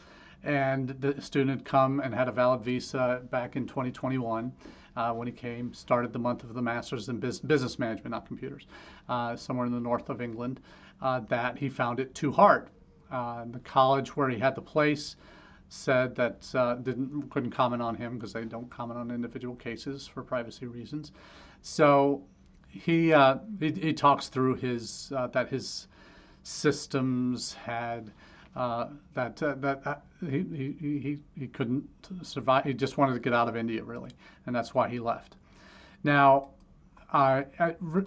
and 0.44 0.90
the 1.00 1.20
student 1.20 1.50
had 1.50 1.64
come 1.64 2.00
and 2.00 2.14
had 2.14 2.28
a 2.28 2.32
valid 2.32 2.62
visa 2.62 3.20
back 3.30 3.56
in 3.56 3.66
2021 3.66 4.52
uh, 4.96 5.12
when 5.12 5.26
he 5.26 5.32
came, 5.32 5.74
started 5.74 6.12
the 6.12 6.18
month 6.18 6.42
of 6.42 6.54
the 6.54 6.62
master's 6.62 7.08
in 7.08 7.18
business 7.18 7.78
management, 7.78 8.12
not 8.12 8.26
computers, 8.26 8.66
uh, 9.08 9.36
somewhere 9.36 9.66
in 9.66 9.72
the 9.72 9.80
north 9.80 10.08
of 10.08 10.22
England, 10.22 10.60
uh, 11.02 11.20
that 11.28 11.58
he 11.58 11.68
found 11.68 12.00
it 12.00 12.14
too 12.14 12.32
hard. 12.32 12.70
Uh, 13.10 13.44
the 13.50 13.58
college 13.60 14.16
where 14.16 14.28
he 14.28 14.38
had 14.38 14.54
the 14.54 14.62
place 14.62 15.16
said 15.68 16.14
that 16.16 16.48
uh, 16.54 16.74
didn't 16.76 17.30
couldn't 17.30 17.50
comment 17.50 17.82
on 17.82 17.94
him 17.94 18.14
because 18.14 18.32
they 18.32 18.44
don't 18.44 18.70
comment 18.70 18.98
on 18.98 19.10
individual 19.10 19.56
cases 19.56 20.06
for 20.06 20.22
privacy 20.22 20.66
reasons. 20.66 21.12
So 21.62 22.22
he 22.68 23.12
uh, 23.12 23.38
he, 23.58 23.72
he, 23.72 23.92
talks 23.92 24.28
through 24.28 24.56
his 24.56 25.12
that 25.32 25.48
his 25.48 25.88
systems 26.42 27.54
had 27.54 28.12
uh, 28.54 28.86
that 29.14 29.42
uh, 29.42 29.54
that 29.56 29.82
uh, 29.84 29.96
he, 30.20 30.44
he, 30.50 30.98
he, 30.98 31.18
he 31.38 31.46
couldn't 31.48 31.86
survive. 32.22 32.64
He 32.64 32.72
just 32.72 32.96
wanted 32.96 33.14
to 33.14 33.20
get 33.20 33.34
out 33.34 33.48
of 33.48 33.56
India, 33.56 33.82
really, 33.82 34.10
and 34.46 34.54
that's 34.54 34.74
why 34.74 34.88
he 34.88 34.98
left. 34.98 35.36
Now, 36.04 36.50
I, 37.12 37.44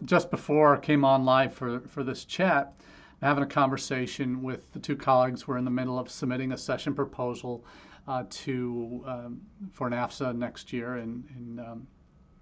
just 0.05 0.31
before 0.31 0.75
I 0.75 0.79
came 0.79 1.05
on 1.05 1.23
live 1.23 1.53
for, 1.53 1.81
for 1.81 2.03
this 2.03 2.25
chat, 2.25 2.73
having 3.21 3.43
a 3.43 3.47
conversation 3.47 4.41
with 4.41 4.71
the 4.71 4.79
two 4.79 4.95
colleagues. 4.95 5.47
We're 5.47 5.57
in 5.57 5.65
the 5.65 5.71
middle 5.71 5.99
of 5.99 6.09
submitting 6.09 6.51
a 6.51 6.57
session 6.57 6.93
proposal 6.93 7.65
uh, 8.07 8.23
to 8.29 9.03
um, 9.05 9.41
for 9.71 9.89
NAFSA 9.89 10.35
next 10.35 10.73
year 10.73 10.97
in, 10.97 11.23
in 11.37 11.59
um, 11.59 11.87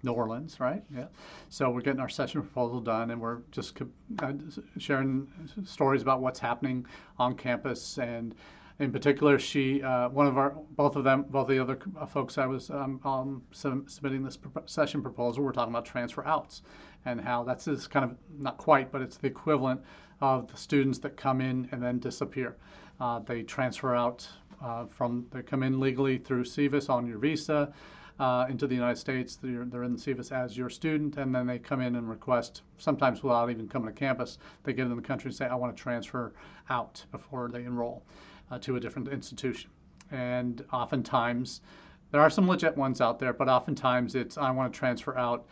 New 0.02 0.12
Orleans, 0.12 0.60
right? 0.60 0.82
Yeah. 0.94 1.06
So 1.48 1.70
we're 1.70 1.80
getting 1.80 2.00
our 2.00 2.08
session 2.08 2.40
proposal 2.40 2.80
done, 2.80 3.10
and 3.10 3.20
we're 3.20 3.40
just 3.50 3.76
uh, 4.20 4.32
sharing 4.78 5.26
stories 5.64 6.02
about 6.02 6.20
what's 6.20 6.38
happening 6.38 6.86
on 7.18 7.34
campus. 7.34 7.98
And 7.98 8.34
in 8.80 8.92
particular, 8.92 9.38
she, 9.38 9.82
uh, 9.82 10.08
one 10.08 10.26
of 10.26 10.38
our, 10.38 10.50
both 10.76 10.94
of 10.94 11.02
them, 11.02 11.24
both 11.30 11.48
the 11.48 11.58
other 11.58 11.78
folks 12.08 12.38
I 12.38 12.46
was 12.46 12.70
um, 12.70 13.00
um, 13.04 13.42
submitting 13.52 14.22
this 14.22 14.38
session 14.66 15.02
proposal, 15.02 15.42
we're 15.42 15.52
talking 15.52 15.72
about 15.72 15.84
transfer 15.84 16.24
outs 16.24 16.62
and 17.04 17.20
how 17.20 17.42
that's 17.42 17.66
is 17.66 17.88
kind 17.88 18.04
of 18.04 18.16
not 18.38 18.56
quite, 18.56 18.92
but 18.92 19.02
it's 19.02 19.16
the 19.16 19.26
equivalent 19.26 19.80
of 20.20 20.46
the 20.48 20.56
students 20.56 20.98
that 21.00 21.16
come 21.16 21.40
in 21.40 21.68
and 21.72 21.82
then 21.82 21.98
disappear. 21.98 22.56
Uh, 23.00 23.18
they 23.20 23.42
transfer 23.42 23.96
out 23.96 24.28
uh, 24.62 24.86
from, 24.86 25.26
they 25.32 25.42
come 25.42 25.64
in 25.64 25.80
legally 25.80 26.18
through 26.18 26.44
SEVIS 26.44 26.88
on 26.88 27.06
your 27.06 27.18
visa 27.18 27.72
uh, 28.20 28.46
into 28.48 28.68
the 28.68 28.74
United 28.74 28.98
States. 28.98 29.36
They're, 29.36 29.64
they're 29.64 29.84
in 29.84 29.96
SEVIS 29.96 30.30
as 30.30 30.56
your 30.56 30.70
student, 30.70 31.16
and 31.16 31.34
then 31.34 31.46
they 31.46 31.58
come 31.58 31.80
in 31.80 31.96
and 31.96 32.08
request, 32.08 32.62
sometimes 32.78 33.24
without 33.24 33.50
even 33.50 33.68
coming 33.68 33.88
to 33.88 33.94
campus, 33.94 34.38
they 34.62 34.72
get 34.72 34.86
in 34.86 34.94
the 34.94 35.02
country 35.02 35.28
and 35.30 35.36
say, 35.36 35.46
I 35.46 35.54
want 35.56 35.76
to 35.76 35.82
transfer 35.82 36.32
out 36.70 37.04
before 37.10 37.48
they 37.48 37.64
enroll 37.64 38.04
uh, 38.50 38.58
to 38.58 38.76
a 38.76 38.80
different 38.80 39.08
institution. 39.08 39.70
And 40.10 40.64
oftentimes, 40.72 41.60
there 42.10 42.20
are 42.20 42.30
some 42.30 42.48
legit 42.48 42.76
ones 42.76 43.00
out 43.00 43.18
there, 43.18 43.32
but 43.32 43.48
oftentimes 43.48 44.14
it's, 44.14 44.38
I 44.38 44.50
want 44.50 44.72
to 44.72 44.78
transfer 44.78 45.16
out 45.18 45.46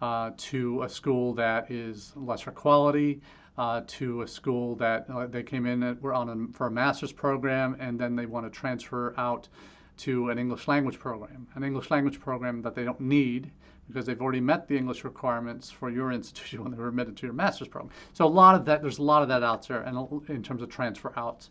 uh, 0.00 0.30
to 0.36 0.82
a 0.82 0.88
school 0.88 1.34
that 1.34 1.70
is 1.70 2.12
lesser 2.16 2.50
quality, 2.50 3.20
uh, 3.58 3.82
to 3.86 4.22
a 4.22 4.28
school 4.28 4.76
that 4.76 5.06
uh, 5.10 5.26
they 5.26 5.42
came 5.42 5.66
in 5.66 5.82
at, 5.82 6.00
were 6.02 6.12
on 6.12 6.28
a, 6.28 6.56
for 6.56 6.66
a 6.66 6.70
master's 6.70 7.12
program, 7.12 7.76
and 7.80 7.98
then 7.98 8.14
they 8.14 8.26
want 8.26 8.46
to 8.46 8.50
transfer 8.50 9.14
out 9.16 9.48
to 9.96 10.28
an 10.28 10.38
English 10.38 10.68
language 10.68 10.98
program, 10.98 11.46
an 11.54 11.64
English 11.64 11.90
language 11.90 12.20
program 12.20 12.60
that 12.62 12.74
they 12.74 12.84
don't 12.84 13.00
need 13.00 13.50
because 13.88 14.04
they've 14.04 14.20
already 14.20 14.40
met 14.40 14.66
the 14.68 14.76
English 14.76 15.04
requirements 15.04 15.70
for 15.70 15.90
your 15.90 16.12
institution 16.18 16.62
when 16.62 16.72
they 16.72 16.78
were 16.78 16.88
admitted 16.88 17.16
to 17.16 17.26
your 17.26 17.34
master's 17.34 17.68
program. 17.68 17.92
So 18.12 18.26
a 18.26 18.28
lot 18.28 18.54
of 18.54 18.64
that, 18.66 18.82
there's 18.82 18.98
a 18.98 19.02
lot 19.02 19.22
of 19.22 19.28
that 19.28 19.42
out 19.42 19.66
there, 19.66 19.82
and 19.82 20.22
in 20.28 20.42
terms 20.42 20.62
of 20.62 20.68
transfer 20.68 21.12
outs. 21.16 21.50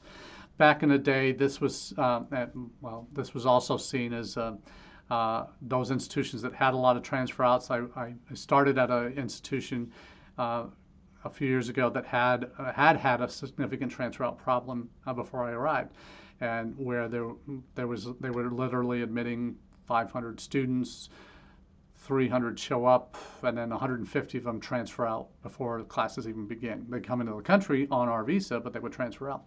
Back 0.57 0.83
in 0.83 0.89
the 0.89 0.97
day, 0.97 1.31
this 1.31 1.59
was 1.59 1.93
uh, 1.97 2.21
at, 2.31 2.51
well, 2.81 3.07
this 3.13 3.33
was 3.33 3.45
also 3.45 3.77
seen 3.77 4.13
as 4.13 4.37
uh, 4.37 4.55
uh, 5.09 5.45
those 5.61 5.91
institutions 5.91 6.41
that 6.41 6.53
had 6.53 6.73
a 6.73 6.77
lot 6.77 6.95
of 6.95 7.03
transfer 7.03 7.43
outs. 7.43 7.69
I, 7.69 7.83
I 7.95 8.13
started 8.33 8.77
at 8.77 8.89
an 8.89 9.13
institution 9.13 9.91
uh, 10.37 10.65
a 11.25 11.29
few 11.29 11.47
years 11.47 11.69
ago 11.69 11.89
that 11.89 12.05
had 12.05 12.49
uh, 12.57 12.71
had 12.71 12.97
had 12.97 13.21
a 13.21 13.29
significant 13.29 13.91
transfer 13.91 14.23
out 14.23 14.37
problem 14.37 14.89
uh, 15.05 15.13
before 15.13 15.43
I 15.43 15.51
arrived 15.51 15.93
and 16.41 16.77
where 16.77 17.07
there 17.07 17.27
there 17.75 17.87
was 17.87 18.07
they 18.19 18.29
were 18.29 18.51
literally 18.51 19.01
admitting 19.01 19.55
500 19.85 20.39
students 20.39 21.09
300 22.05 22.59
show 22.59 22.85
up 22.85 23.17
and 23.41 23.57
then 23.57 23.71
150 23.71 24.37
of 24.37 24.43
them 24.43 24.59
transfer 24.59 25.07
out 25.07 25.27
before 25.41 25.83
classes 25.85 26.27
even 26.27 26.45
begin. 26.45 26.85
They 26.87 26.99
come 26.99 27.19
into 27.19 27.33
the 27.33 27.41
country 27.41 27.87
on 27.89 28.07
our 28.07 28.23
visa 28.23 28.59
but 28.59 28.73
they 28.73 28.79
would 28.79 28.91
transfer 28.91 29.29
out. 29.29 29.45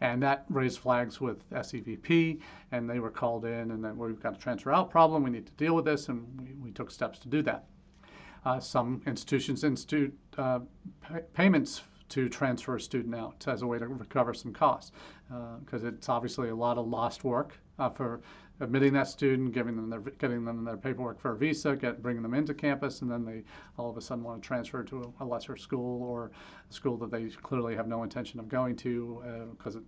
And 0.00 0.20
that 0.22 0.44
raised 0.48 0.80
flags 0.80 1.20
with 1.20 1.48
SEVP 1.50 2.40
and 2.72 2.90
they 2.90 2.98
were 2.98 3.10
called 3.10 3.44
in 3.44 3.70
and 3.70 3.84
then 3.84 3.96
we've 3.96 4.20
got 4.20 4.36
a 4.36 4.38
transfer 4.38 4.72
out 4.72 4.90
problem. 4.90 5.22
We 5.22 5.30
need 5.30 5.46
to 5.46 5.52
deal 5.52 5.74
with 5.74 5.84
this 5.84 6.08
and 6.08 6.26
we, 6.40 6.54
we 6.54 6.72
took 6.72 6.90
steps 6.90 7.20
to 7.20 7.28
do 7.28 7.42
that. 7.42 7.66
Uh, 8.44 8.58
some 8.58 9.02
institutions 9.06 9.62
institute 9.62 10.16
uh, 10.36 10.60
payments 11.34 11.82
to 12.08 12.28
transfer 12.28 12.74
a 12.74 12.80
student 12.80 13.14
out 13.14 13.46
as 13.46 13.62
a 13.62 13.66
way 13.66 13.78
to 13.78 13.86
recover 13.86 14.34
some 14.34 14.52
costs 14.52 14.90
because 15.64 15.84
uh, 15.84 15.88
it's 15.88 16.08
obviously 16.08 16.48
a 16.48 16.54
lot 16.54 16.76
of 16.76 16.88
lost 16.88 17.22
work 17.22 17.56
uh, 17.78 17.88
for 17.88 18.20
admitting 18.60 18.92
that 18.92 19.08
student, 19.08 19.52
giving 19.52 19.74
them 19.74 19.88
their, 19.88 20.00
getting 20.00 20.44
them 20.44 20.64
their 20.64 20.76
paperwork 20.76 21.18
for 21.18 21.32
a 21.32 21.36
visa, 21.36 21.74
get, 21.74 22.02
bringing 22.02 22.22
them 22.22 22.34
into 22.34 22.54
campus, 22.54 23.02
and 23.02 23.10
then 23.10 23.24
they 23.24 23.42
all 23.78 23.90
of 23.90 23.96
a 23.96 24.00
sudden 24.00 24.22
want 24.22 24.42
to 24.42 24.46
transfer 24.46 24.82
to 24.84 25.12
a, 25.20 25.24
lesser 25.24 25.56
school 25.56 26.02
or 26.02 26.30
a 26.70 26.72
school 26.72 26.96
that 26.98 27.10
they 27.10 27.28
clearly 27.28 27.74
have 27.74 27.88
no 27.88 28.02
intention 28.02 28.38
of 28.38 28.48
going 28.48 28.76
to 28.76 29.22
because, 29.56 29.76
uh, 29.76 29.80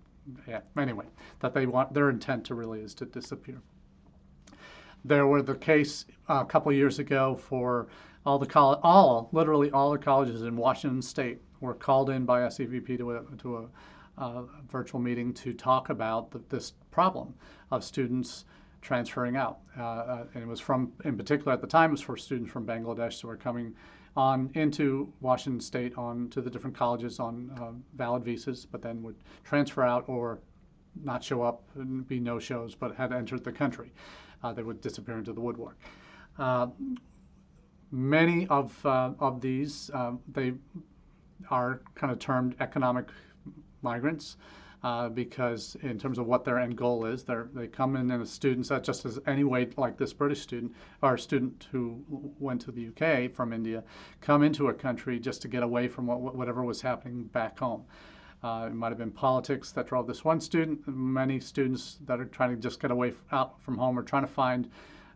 yeah, 0.48 0.60
anyway, 0.78 1.06
that 1.40 1.52
they 1.52 1.66
want 1.66 1.92
their 1.92 2.10
intent 2.10 2.44
to 2.44 2.54
really 2.54 2.80
is 2.80 2.94
to 2.94 3.04
disappear. 3.04 3.60
There 5.04 5.26
were 5.26 5.42
the 5.42 5.56
case 5.56 6.06
uh, 6.30 6.40
a 6.42 6.44
couple 6.44 6.72
years 6.72 6.98
ago 6.98 7.36
for 7.36 7.88
all 8.24 8.38
the 8.38 8.46
college, 8.46 8.78
all 8.82 9.28
literally 9.32 9.70
all 9.72 9.90
the 9.90 9.98
colleges 9.98 10.42
in 10.42 10.56
Washington 10.56 11.02
State 11.02 11.40
were 11.60 11.74
called 11.74 12.10
in 12.10 12.24
by 12.24 12.40
SEVP 12.42 12.98
to 12.98 13.12
a, 13.12 13.22
to 13.38 13.56
a 13.56 13.68
uh, 14.18 14.42
virtual 14.70 15.00
meeting 15.00 15.32
to 15.34 15.52
talk 15.52 15.90
about 15.90 16.30
the, 16.30 16.40
this 16.48 16.72
problem 16.90 17.34
of 17.70 17.82
students 17.82 18.44
transferring 18.82 19.36
out. 19.36 19.60
Uh, 19.78 19.82
uh, 19.82 20.24
and 20.34 20.42
it 20.42 20.46
was 20.46 20.60
from, 20.60 20.92
in 21.04 21.16
particular 21.16 21.52
at 21.52 21.60
the 21.60 21.66
time, 21.66 21.90
it 21.90 21.92
was 21.92 22.00
for 22.00 22.16
students 22.16 22.50
from 22.50 22.66
Bangladesh 22.66 23.22
who 23.22 23.28
were 23.28 23.36
coming 23.36 23.74
on 24.16 24.50
into 24.54 25.10
Washington 25.20 25.60
State 25.60 25.96
on 25.96 26.28
to 26.28 26.42
the 26.42 26.50
different 26.50 26.76
colleges 26.76 27.18
on 27.18 27.50
uh, 27.58 27.70
valid 27.96 28.22
visas, 28.24 28.66
but 28.66 28.82
then 28.82 29.02
would 29.02 29.16
transfer 29.44 29.82
out 29.82 30.04
or 30.08 30.40
not 31.02 31.24
show 31.24 31.42
up 31.42 31.62
and 31.76 32.06
be 32.06 32.20
no 32.20 32.38
shows, 32.38 32.74
but 32.74 32.94
had 32.94 33.12
entered 33.12 33.42
the 33.42 33.52
country. 33.52 33.92
Uh, 34.42 34.52
they 34.52 34.62
would 34.62 34.80
disappear 34.82 35.16
into 35.16 35.32
the 35.32 35.40
woodwork. 35.40 35.78
Uh, 36.38 36.66
many 37.90 38.46
of 38.48 38.84
uh, 38.84 39.12
of 39.20 39.40
these 39.40 39.90
um, 39.94 40.20
they 40.32 40.52
are 41.50 41.80
kind 41.94 42.12
of 42.12 42.18
termed 42.18 42.54
economic 42.60 43.08
migrants. 43.82 44.36
Uh, 44.82 45.08
because 45.08 45.76
in 45.82 45.96
terms 45.96 46.18
of 46.18 46.26
what 46.26 46.44
their 46.44 46.58
end 46.58 46.76
goal 46.76 47.06
is, 47.06 47.24
they 47.54 47.68
come 47.68 47.94
in 47.94 48.10
as 48.10 48.28
students, 48.28 48.68
that 48.68 48.82
just 48.82 49.04
as 49.04 49.20
any 49.28 49.44
way 49.44 49.68
like 49.76 49.96
this 49.96 50.12
British 50.12 50.40
student 50.40 50.74
or 51.02 51.16
student 51.16 51.68
who 51.70 52.02
went 52.40 52.60
to 52.60 52.72
the 52.72 52.88
UK 52.88 53.32
from 53.32 53.52
India, 53.52 53.84
come 54.20 54.42
into 54.42 54.68
a 54.68 54.74
country 54.74 55.20
just 55.20 55.40
to 55.40 55.46
get 55.46 55.62
away 55.62 55.86
from 55.86 56.08
what, 56.08 56.34
whatever 56.34 56.64
was 56.64 56.80
happening 56.80 57.24
back 57.26 57.56
home. 57.60 57.84
Uh, 58.42 58.66
it 58.66 58.74
might 58.74 58.88
have 58.88 58.98
been 58.98 59.12
politics 59.12 59.70
that 59.70 59.86
drove 59.86 60.08
this 60.08 60.24
one 60.24 60.40
student. 60.40 60.80
Many 60.88 61.38
students 61.38 61.98
that 62.06 62.20
are 62.20 62.24
trying 62.24 62.50
to 62.50 62.56
just 62.56 62.80
get 62.80 62.90
away 62.90 63.12
out 63.30 63.62
from 63.62 63.78
home 63.78 63.96
are 63.96 64.02
trying 64.02 64.24
to 64.24 64.32
find 64.32 64.68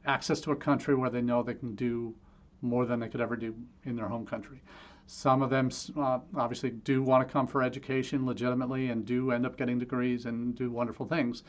access 0.06 0.40
to 0.42 0.52
a 0.52 0.56
country 0.56 0.94
where 0.94 1.10
they 1.10 1.20
know 1.20 1.42
they 1.42 1.54
can 1.54 1.74
do 1.74 2.14
more 2.62 2.86
than 2.86 3.00
they 3.00 3.08
could 3.08 3.20
ever 3.20 3.34
do 3.34 3.52
in 3.84 3.96
their 3.96 4.06
home 4.06 4.24
country. 4.24 4.62
Some 5.06 5.40
of 5.40 5.50
them 5.50 5.70
uh, 5.96 6.18
obviously 6.36 6.70
do 6.70 7.02
want 7.02 7.26
to 7.26 7.32
come 7.32 7.46
for 7.46 7.62
education 7.62 8.26
legitimately 8.26 8.90
and 8.90 9.06
do 9.06 9.30
end 9.30 9.46
up 9.46 9.56
getting 9.56 9.78
degrees 9.78 10.26
and 10.26 10.54
do 10.54 10.70
wonderful 10.70 11.06
things. 11.06 11.44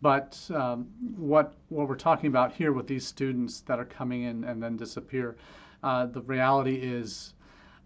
But 0.00 0.50
um, 0.52 0.88
what 1.16 1.54
what 1.68 1.88
we're 1.88 1.94
talking 1.94 2.28
about 2.28 2.52
here 2.52 2.72
with 2.72 2.86
these 2.86 3.06
students 3.06 3.60
that 3.62 3.78
are 3.78 3.84
coming 3.84 4.22
in 4.22 4.44
and 4.44 4.62
then 4.62 4.76
disappear, 4.76 5.36
uh, 5.82 6.06
the 6.06 6.22
reality 6.22 6.74
is 6.74 7.34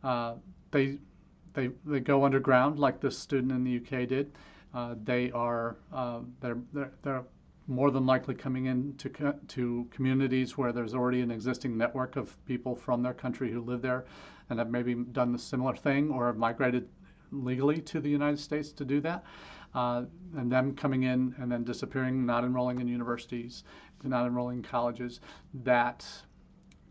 uh, 0.02 0.34
they 0.70 0.98
they 1.52 1.70
they 1.84 2.00
go 2.00 2.24
underground 2.24 2.78
like 2.78 3.00
this 3.00 3.18
student 3.18 3.52
in 3.52 3.64
the 3.64 3.76
UK 3.76 4.08
did. 4.08 4.32
Uh, 4.72 4.94
they 5.04 5.30
are 5.32 5.76
uh, 5.92 6.20
they're, 6.40 6.58
they're 6.72 6.92
they're 7.02 7.24
more 7.68 7.90
than 7.90 8.06
likely 8.06 8.34
coming 8.34 8.66
into 8.66 9.08
co- 9.08 9.38
to 9.48 9.86
communities 9.90 10.56
where 10.56 10.72
there's 10.72 10.94
already 10.94 11.20
an 11.20 11.30
existing 11.30 11.76
network 11.76 12.16
of 12.16 12.36
people 12.46 12.74
from 12.74 13.02
their 13.02 13.14
country 13.14 13.50
who 13.50 13.60
live 13.60 13.82
there 13.82 14.04
and 14.50 14.58
have 14.58 14.70
maybe 14.70 14.94
done 14.94 15.34
a 15.34 15.38
similar 15.38 15.74
thing 15.74 16.10
or 16.10 16.26
have 16.26 16.36
migrated 16.36 16.88
legally 17.32 17.80
to 17.80 18.00
the 18.00 18.08
United 18.08 18.38
States 18.38 18.70
to 18.72 18.84
do 18.84 19.00
that. 19.00 19.24
Uh, 19.74 20.04
and 20.38 20.50
them 20.50 20.74
coming 20.74 21.02
in 21.02 21.34
and 21.38 21.52
then 21.52 21.62
disappearing, 21.64 22.24
not 22.24 22.44
enrolling 22.44 22.80
in 22.80 22.88
universities, 22.88 23.64
not 24.04 24.26
enrolling 24.26 24.58
in 24.58 24.62
colleges, 24.62 25.20
that 25.52 26.06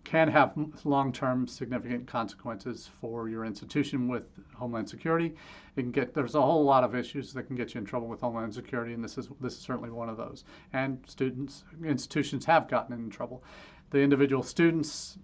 can 0.06 0.30
have 0.30 0.56
long-term 0.86 1.48
significant 1.48 2.08
consequences 2.08 2.90
for 3.02 3.28
your 3.28 3.44
institution 3.44 4.08
with 4.08 4.24
Homeland 4.54 4.88
Security. 4.88 5.36
It 5.76 5.82
can 5.82 5.92
get 5.92 6.14
there's 6.14 6.36
a 6.36 6.42
whole 6.42 6.64
lot 6.64 6.84
of 6.86 6.96
issues 6.96 7.34
that 7.34 7.44
can 7.44 7.56
get 7.56 7.74
you 7.74 7.80
in 7.80 7.86
trouble 7.86 8.08
with 8.08 8.22
Homeland 8.22 8.54
Security, 8.54 8.94
and 8.94 9.04
this 9.04 9.18
is 9.18 9.30
this 9.42 9.54
is 9.54 9.60
certainly 9.60 9.90
one 9.90 10.08
of 10.08 10.16
those. 10.16 10.46
And 10.72 11.04
students 11.08 11.66
institutions 11.84 12.46
have 12.46 12.70
gotten 12.70 12.94
in 12.94 13.10
trouble. 13.10 13.44
The 13.90 14.00
individual 14.00 14.44
students 14.44 15.18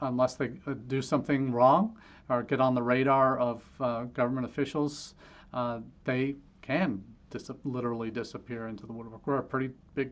unless 0.00 0.34
they 0.34 0.52
uh, 0.66 0.74
do 0.86 1.02
something 1.02 1.52
wrong 1.52 1.96
or 2.28 2.42
get 2.42 2.60
on 2.60 2.74
the 2.74 2.82
radar 2.82 3.38
of 3.38 3.62
uh, 3.80 4.04
government 4.04 4.46
officials, 4.46 5.14
uh, 5.54 5.80
they 6.04 6.36
can 6.62 7.02
dis- 7.30 7.50
literally 7.64 8.10
disappear 8.10 8.68
into 8.68 8.86
the 8.86 8.92
woodwork. 8.92 9.26
We're 9.26 9.38
a 9.38 9.42
pretty 9.42 9.70
big 9.94 10.10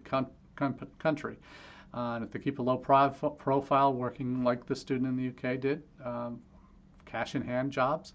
country. 0.98 1.36
Uh, 1.96 2.16
and 2.16 2.24
if 2.24 2.30
they 2.30 2.38
keep 2.38 2.59
a 2.59 2.62
low 2.62 2.76
prof- 2.76 3.38
profile, 3.38 3.94
working 3.94 4.44
like 4.44 4.66
the 4.66 4.76
student 4.76 5.09
in 5.09 5.16
the 5.16 5.28
UK 5.28 5.59
did, 5.59 5.82
um, 6.04 6.38
cash 7.06 7.35
in 7.35 7.40
hand 7.40 7.72
jobs, 7.72 8.12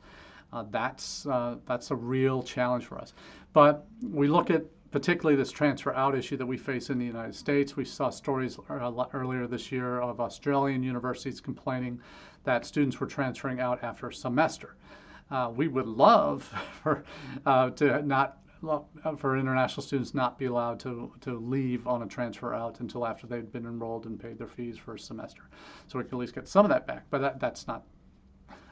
uh, 0.53 0.63
that's 0.69 1.25
uh, 1.25 1.55
that's 1.65 1.89
a 1.91 1.95
real 1.95 2.43
challenge 2.43 2.85
for 2.85 2.99
us. 2.99 3.13
But 3.53 3.87
we 4.03 4.27
look 4.27 4.51
at 4.51 4.63
particularly 4.91 5.35
this 5.35 5.51
transfer 5.51 5.93
out 5.95 6.15
issue 6.15 6.37
that 6.37 6.45
we 6.45 6.57
face 6.57 6.89
in 6.89 6.99
the 6.99 7.05
United 7.05 7.33
States. 7.33 7.75
We 7.75 7.85
saw 7.85 8.09
stories 8.09 8.59
earlier 8.69 9.47
this 9.47 9.71
year 9.71 10.01
of 10.01 10.19
Australian 10.19 10.83
universities 10.83 11.39
complaining 11.39 11.99
that 12.43 12.65
students 12.65 12.99
were 12.99 13.07
transferring 13.07 13.61
out 13.61 13.83
after 13.83 14.07
a 14.07 14.13
semester. 14.13 14.75
Uh, 15.31 15.49
we 15.55 15.69
would 15.69 15.87
love 15.87 16.43
for 16.83 17.03
uh, 17.45 17.69
to 17.71 18.01
not 18.03 18.40
for 19.17 19.37
international 19.37 19.83
students 19.83 20.13
not 20.13 20.37
be 20.37 20.45
allowed 20.45 20.79
to, 20.81 21.11
to 21.21 21.37
leave 21.37 21.87
on 21.87 22.03
a 22.03 22.07
transfer 22.07 22.53
out 22.53 22.79
until 22.79 23.05
after 23.05 23.27
they'd 23.27 23.51
been 23.51 23.65
enrolled 23.65 24.05
and 24.05 24.19
paid 24.19 24.37
their 24.37 24.47
fees 24.47 24.77
for 24.77 24.95
a 24.95 24.99
semester. 24.99 25.43
So 25.87 25.97
we 25.97 26.05
can 26.05 26.13
at 26.13 26.19
least 26.19 26.35
get 26.35 26.47
some 26.47 26.65
of 26.65 26.69
that 26.69 26.87
back, 26.87 27.05
but 27.09 27.19
that, 27.21 27.39
that's 27.39 27.67
not 27.67 27.83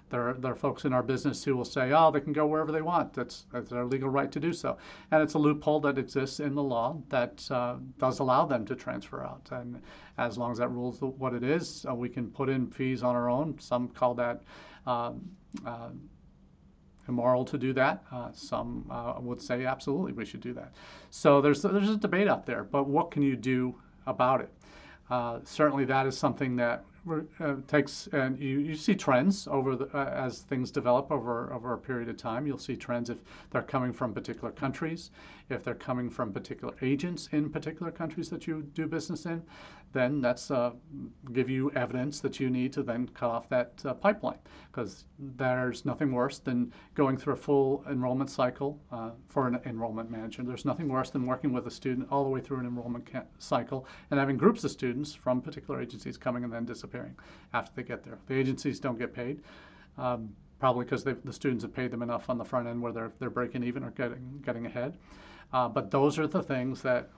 there 0.09 0.29
are, 0.29 0.33
there 0.33 0.51
are 0.51 0.55
folks 0.55 0.85
in 0.85 0.93
our 0.93 1.03
business 1.03 1.43
who 1.43 1.55
will 1.55 1.65
say, 1.65 1.91
oh, 1.91 2.11
they 2.11 2.19
can 2.19 2.33
go 2.33 2.47
wherever 2.47 2.71
they 2.71 2.81
want. 2.81 3.13
That's, 3.13 3.45
that's 3.51 3.69
their 3.69 3.85
legal 3.85 4.09
right 4.09 4.31
to 4.31 4.39
do 4.39 4.53
so. 4.53 4.77
And 5.11 5.21
it's 5.21 5.35
a 5.35 5.39
loophole 5.39 5.79
that 5.81 5.97
exists 5.97 6.39
in 6.39 6.55
the 6.55 6.63
law 6.63 7.01
that 7.09 7.49
uh, 7.51 7.75
does 7.97 8.19
allow 8.19 8.45
them 8.45 8.65
to 8.65 8.75
transfer 8.75 9.23
out. 9.23 9.47
And 9.51 9.81
as 10.17 10.37
long 10.37 10.51
as 10.51 10.57
that 10.57 10.69
rules 10.69 10.99
what 11.01 11.33
it 11.33 11.43
is, 11.43 11.85
uh, 11.87 11.93
we 11.93 12.09
can 12.09 12.29
put 12.29 12.49
in 12.49 12.67
fees 12.67 13.03
on 13.03 13.15
our 13.15 13.29
own. 13.29 13.57
Some 13.59 13.87
call 13.89 14.15
that 14.15 14.41
um, 14.85 15.29
uh, 15.65 15.89
immoral 17.09 17.43
to 17.43 17.57
do 17.57 17.73
that. 17.73 18.03
Uh, 18.11 18.29
some 18.31 18.85
uh, 18.89 19.15
would 19.19 19.41
say 19.41 19.65
absolutely 19.65 20.13
we 20.13 20.25
should 20.25 20.41
do 20.41 20.53
that. 20.53 20.71
So 21.09 21.41
there's, 21.41 21.61
there's 21.61 21.89
a 21.89 21.97
debate 21.97 22.29
out 22.29 22.45
there, 22.45 22.63
but 22.63 22.87
what 22.87 23.11
can 23.11 23.21
you 23.21 23.35
do 23.35 23.75
about 24.07 24.39
it? 24.39 24.49
Uh, 25.09 25.39
certainly 25.43 25.85
that 25.85 26.05
is 26.05 26.17
something 26.17 26.55
that 26.55 26.85
uh, 27.39 27.55
takes 27.67 28.07
and 28.11 28.37
you, 28.39 28.59
you 28.59 28.75
see 28.75 28.93
trends 28.93 29.47
over 29.47 29.75
the, 29.75 29.85
uh, 29.97 30.09
as 30.09 30.41
things 30.41 30.69
develop 30.69 31.11
over 31.11 31.51
over 31.53 31.73
a 31.73 31.77
period 31.77 32.09
of 32.09 32.17
time. 32.17 32.45
You'll 32.45 32.59
see 32.59 32.75
trends 32.75 33.09
if 33.09 33.17
they're 33.49 33.63
coming 33.63 33.93
from 33.93 34.13
particular 34.13 34.51
countries, 34.51 35.09
if 35.49 35.63
they're 35.63 35.73
coming 35.73 36.09
from 36.09 36.31
particular 36.31 36.75
agents 36.81 37.29
in 37.31 37.49
particular 37.49 37.91
countries 37.91 38.29
that 38.29 38.45
you 38.45 38.61
do 38.75 38.85
business 38.85 39.25
in, 39.25 39.41
then 39.91 40.21
that's 40.21 40.51
uh, 40.51 40.71
give 41.33 41.49
you 41.49 41.71
evidence 41.71 42.19
that 42.19 42.39
you 42.39 42.49
need 42.49 42.71
to 42.73 42.83
then 42.83 43.07
cut 43.09 43.29
off 43.29 43.49
that 43.49 43.73
uh, 43.85 43.93
pipeline 43.93 44.37
because 44.71 45.05
there's 45.35 45.85
nothing 45.85 46.11
worse 46.11 46.39
than 46.39 46.71
going 46.95 47.17
through 47.17 47.33
a 47.33 47.37
full 47.37 47.83
enrollment 47.89 48.29
cycle 48.29 48.79
uh, 48.91 49.11
for 49.27 49.47
an 49.47 49.59
enrollment 49.65 50.11
manager. 50.11 50.43
There's 50.43 50.65
nothing 50.65 50.87
worse 50.87 51.09
than 51.09 51.25
working 51.25 51.51
with 51.51 51.67
a 51.67 51.71
student 51.71 52.07
all 52.11 52.23
the 52.23 52.29
way 52.29 52.39
through 52.39 52.59
an 52.59 52.65
enrollment 52.65 53.09
cycle 53.39 53.87
and 54.11 54.19
having 54.19 54.37
groups 54.37 54.63
of 54.63 54.71
students 54.71 55.13
from 55.13 55.41
particular 55.41 55.81
agencies 55.81 56.17
coming 56.17 56.43
and 56.43 56.53
then 56.53 56.65
disappearing 56.65 57.15
after 57.53 57.71
they 57.75 57.83
get 57.83 58.03
there. 58.03 58.19
The 58.27 58.35
agencies 58.35 58.79
don't 58.79 58.99
get 58.99 59.13
paid. 59.13 59.41
Um, 59.97 60.29
probably 60.59 60.83
because 60.83 61.03
the 61.03 61.17
students 61.31 61.63
have 61.63 61.73
paid 61.73 61.89
them 61.89 62.01
enough 62.01 62.29
on 62.29 62.37
the 62.37 62.43
front 62.43 62.67
end 62.67 62.81
where 62.81 62.91
they're, 62.91 63.13
they're 63.19 63.29
breaking 63.29 63.63
even 63.63 63.81
or 63.81 63.91
getting, 63.91 64.41
getting 64.45 64.65
ahead. 64.65 64.97
Uh, 65.51 65.67
but 65.67 65.89
those 65.89 66.19
are 66.19 66.27
the 66.27 66.43
things 66.43 66.81
that 66.81 67.09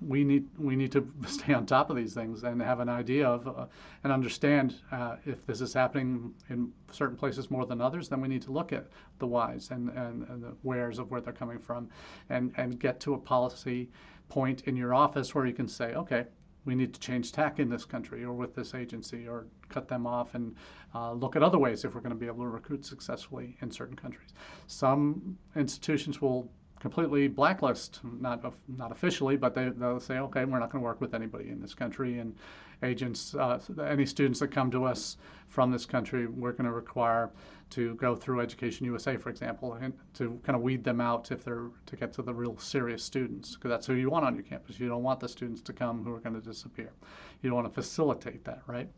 we 0.00 0.24
need 0.24 0.46
we 0.58 0.76
need 0.76 0.92
to 0.92 1.10
stay 1.26 1.54
on 1.54 1.66
top 1.66 1.90
of 1.90 1.96
these 1.96 2.14
things 2.14 2.42
and 2.42 2.60
have 2.60 2.80
an 2.80 2.88
idea 2.88 3.26
of 3.26 3.48
uh, 3.48 3.66
and 4.02 4.12
understand 4.12 4.76
uh, 4.92 5.16
if 5.24 5.44
this 5.46 5.60
is 5.60 5.72
happening 5.72 6.32
in 6.50 6.70
certain 6.90 7.16
places 7.16 7.50
more 7.50 7.66
than 7.66 7.80
others. 7.80 8.08
Then 8.08 8.20
we 8.20 8.28
need 8.28 8.42
to 8.42 8.52
look 8.52 8.72
at 8.72 8.88
the 9.18 9.26
whys 9.26 9.70
and, 9.70 9.88
and, 9.90 10.28
and 10.28 10.42
the 10.42 10.54
wheres 10.62 10.98
of 10.98 11.10
where 11.10 11.20
they're 11.20 11.32
coming 11.32 11.58
from, 11.58 11.88
and 12.30 12.52
and 12.56 12.78
get 12.78 13.00
to 13.00 13.14
a 13.14 13.18
policy 13.18 13.90
point 14.28 14.62
in 14.62 14.76
your 14.76 14.94
office 14.94 15.34
where 15.34 15.46
you 15.46 15.52
can 15.52 15.68
say, 15.68 15.94
okay, 15.94 16.24
we 16.64 16.74
need 16.74 16.94
to 16.94 17.00
change 17.00 17.32
tack 17.32 17.58
in 17.58 17.68
this 17.68 17.84
country 17.84 18.24
or 18.24 18.32
with 18.32 18.54
this 18.54 18.74
agency 18.74 19.28
or 19.28 19.46
cut 19.68 19.86
them 19.86 20.06
off 20.06 20.34
and 20.34 20.54
uh, 20.94 21.12
look 21.12 21.36
at 21.36 21.42
other 21.42 21.58
ways 21.58 21.84
if 21.84 21.94
we're 21.94 22.00
going 22.00 22.10
to 22.10 22.18
be 22.18 22.26
able 22.26 22.42
to 22.42 22.48
recruit 22.48 22.84
successfully 22.84 23.56
in 23.60 23.70
certain 23.70 23.96
countries. 23.96 24.30
Some 24.66 25.36
institutions 25.56 26.20
will 26.20 26.50
completely 26.84 27.28
blacklist, 27.28 28.00
not 28.20 28.44
not 28.68 28.92
officially, 28.92 29.38
but 29.38 29.54
they, 29.54 29.70
they'll 29.70 29.98
say, 29.98 30.18
okay, 30.18 30.44
we're 30.44 30.58
not 30.58 30.70
going 30.70 30.82
to 30.82 30.84
work 30.84 31.00
with 31.00 31.14
anybody 31.14 31.48
in 31.48 31.58
this 31.58 31.72
country. 31.72 32.18
And 32.18 32.36
agents, 32.82 33.34
uh, 33.34 33.58
any 33.88 34.04
students 34.04 34.38
that 34.40 34.48
come 34.48 34.70
to 34.70 34.84
us 34.84 35.16
from 35.48 35.72
this 35.72 35.86
country, 35.86 36.26
we're 36.26 36.52
going 36.52 36.66
to 36.66 36.72
require 36.72 37.30
to 37.70 37.94
go 37.94 38.14
through 38.14 38.42
Education 38.42 38.84
USA, 38.84 39.16
for 39.16 39.30
example, 39.30 39.72
and 39.80 39.94
to 40.12 40.38
kind 40.44 40.54
of 40.54 40.60
weed 40.60 40.84
them 40.84 41.00
out 41.00 41.32
if 41.32 41.42
they're 41.42 41.70
to 41.86 41.96
get 41.96 42.12
to 42.12 42.22
the 42.22 42.34
real 42.34 42.58
serious 42.58 43.02
students, 43.02 43.54
because 43.54 43.70
that's 43.70 43.86
who 43.86 43.94
you 43.94 44.10
want 44.10 44.26
on 44.26 44.34
your 44.34 44.44
campus. 44.44 44.78
You 44.78 44.88
don't 44.90 45.02
want 45.02 45.20
the 45.20 45.28
students 45.28 45.62
to 45.62 45.72
come 45.72 46.04
who 46.04 46.12
are 46.12 46.20
going 46.20 46.38
to 46.38 46.46
disappear. 46.46 46.92
You 47.40 47.48
don't 47.48 47.56
want 47.62 47.68
to 47.68 47.74
facilitate 47.82 48.44
that, 48.44 48.60
right? 48.66 48.90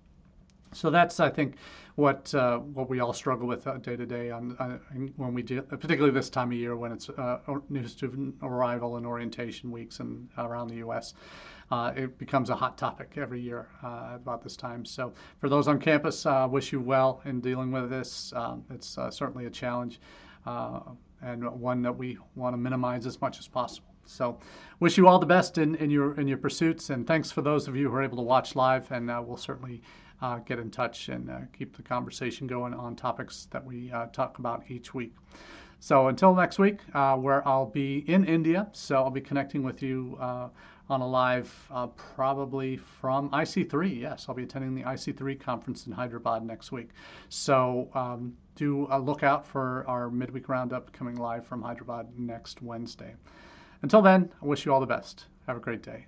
So 0.72 0.90
that's, 0.90 1.20
I 1.20 1.30
think, 1.30 1.56
what 1.96 2.34
uh, 2.34 2.58
what 2.58 2.90
we 2.90 3.00
all 3.00 3.14
struggle 3.14 3.46
with 3.46 3.66
uh, 3.66 3.78
day 3.78 3.96
to 3.96 4.04
day 4.04 4.30
on 4.30 4.54
uh, 4.58 4.78
when 5.16 5.32
we 5.32 5.42
do, 5.42 5.62
particularly 5.62 6.12
this 6.12 6.28
time 6.28 6.48
of 6.52 6.58
year 6.58 6.76
when 6.76 6.92
it's 6.92 7.08
uh, 7.08 7.38
new 7.70 7.86
student 7.86 8.34
arrival 8.42 8.96
and 8.96 9.06
orientation 9.06 9.70
weeks 9.70 10.00
and 10.00 10.28
around 10.36 10.68
the 10.68 10.76
U.S. 10.76 11.14
Uh, 11.70 11.92
it 11.96 12.18
becomes 12.18 12.50
a 12.50 12.54
hot 12.54 12.76
topic 12.76 13.14
every 13.16 13.40
year 13.40 13.68
uh, 13.82 14.10
about 14.14 14.42
this 14.42 14.56
time. 14.56 14.84
So 14.84 15.12
for 15.40 15.48
those 15.48 15.68
on 15.68 15.80
campus, 15.80 16.26
I 16.26 16.44
wish 16.44 16.70
you 16.70 16.80
well 16.80 17.22
in 17.24 17.40
dealing 17.40 17.72
with 17.72 17.88
this. 17.90 18.32
Um, 18.36 18.62
it's 18.70 18.98
certainly 19.10 19.46
a 19.46 19.50
challenge 19.50 20.00
and 21.22 21.50
one 21.60 21.82
that 21.82 21.96
we 21.96 22.18
want 22.34 22.52
to 22.52 22.58
minimize 22.58 23.06
as 23.06 23.20
much 23.20 23.38
as 23.38 23.48
possible. 23.48 23.88
So, 24.08 24.38
wish 24.78 24.96
you 24.96 25.08
all 25.08 25.18
the 25.18 25.26
best 25.26 25.58
in, 25.58 25.74
in 25.76 25.90
your 25.90 26.18
in 26.20 26.28
your 26.28 26.38
pursuits, 26.38 26.90
and 26.90 27.06
thanks 27.06 27.32
for 27.32 27.42
those 27.42 27.66
of 27.66 27.74
you 27.74 27.90
who 27.90 27.96
are 27.96 28.02
able 28.02 28.16
to 28.18 28.22
watch 28.22 28.54
live. 28.54 28.90
And 28.92 29.10
uh, 29.10 29.20
we'll 29.24 29.36
certainly 29.36 29.82
uh, 30.22 30.38
get 30.38 30.58
in 30.58 30.70
touch 30.70 31.08
and 31.08 31.30
uh, 31.30 31.38
keep 31.56 31.76
the 31.76 31.82
conversation 31.82 32.46
going 32.46 32.74
on 32.74 32.96
topics 32.96 33.48
that 33.50 33.64
we 33.64 33.90
uh, 33.92 34.06
talk 34.06 34.38
about 34.38 34.62
each 34.68 34.94
week. 34.94 35.14
So 35.80 36.08
until 36.08 36.34
next 36.34 36.58
week, 36.58 36.80
uh, 36.94 37.16
where 37.16 37.46
I'll 37.46 37.66
be 37.66 37.98
in 38.08 38.24
India, 38.24 38.68
so 38.72 38.96
I'll 38.96 39.10
be 39.10 39.20
connecting 39.20 39.62
with 39.62 39.82
you 39.82 40.16
uh, 40.20 40.48
on 40.88 41.00
a 41.00 41.06
live 41.06 41.52
uh, 41.70 41.88
probably 41.88 42.76
from 42.76 43.28
IC3. 43.30 44.00
Yes, 44.00 44.26
I'll 44.28 44.34
be 44.34 44.44
attending 44.44 44.74
the 44.74 44.82
IC3 44.82 45.38
conference 45.38 45.86
in 45.86 45.92
Hyderabad 45.92 46.44
next 46.44 46.72
week. 46.72 46.90
So 47.28 47.88
um, 47.94 48.34
do 48.54 48.86
a 48.90 48.98
look 48.98 49.22
out 49.22 49.46
for 49.46 49.84
our 49.86 50.10
midweek 50.10 50.48
roundup 50.48 50.92
coming 50.92 51.16
live 51.16 51.46
from 51.46 51.62
Hyderabad 51.62 52.08
next 52.18 52.62
Wednesday. 52.62 53.14
Until 53.82 54.00
then, 54.00 54.32
I 54.42 54.46
wish 54.46 54.64
you 54.64 54.72
all 54.72 54.80
the 54.80 54.86
best. 54.86 55.26
Have 55.46 55.56
a 55.56 55.60
great 55.60 55.82
day. 55.82 56.06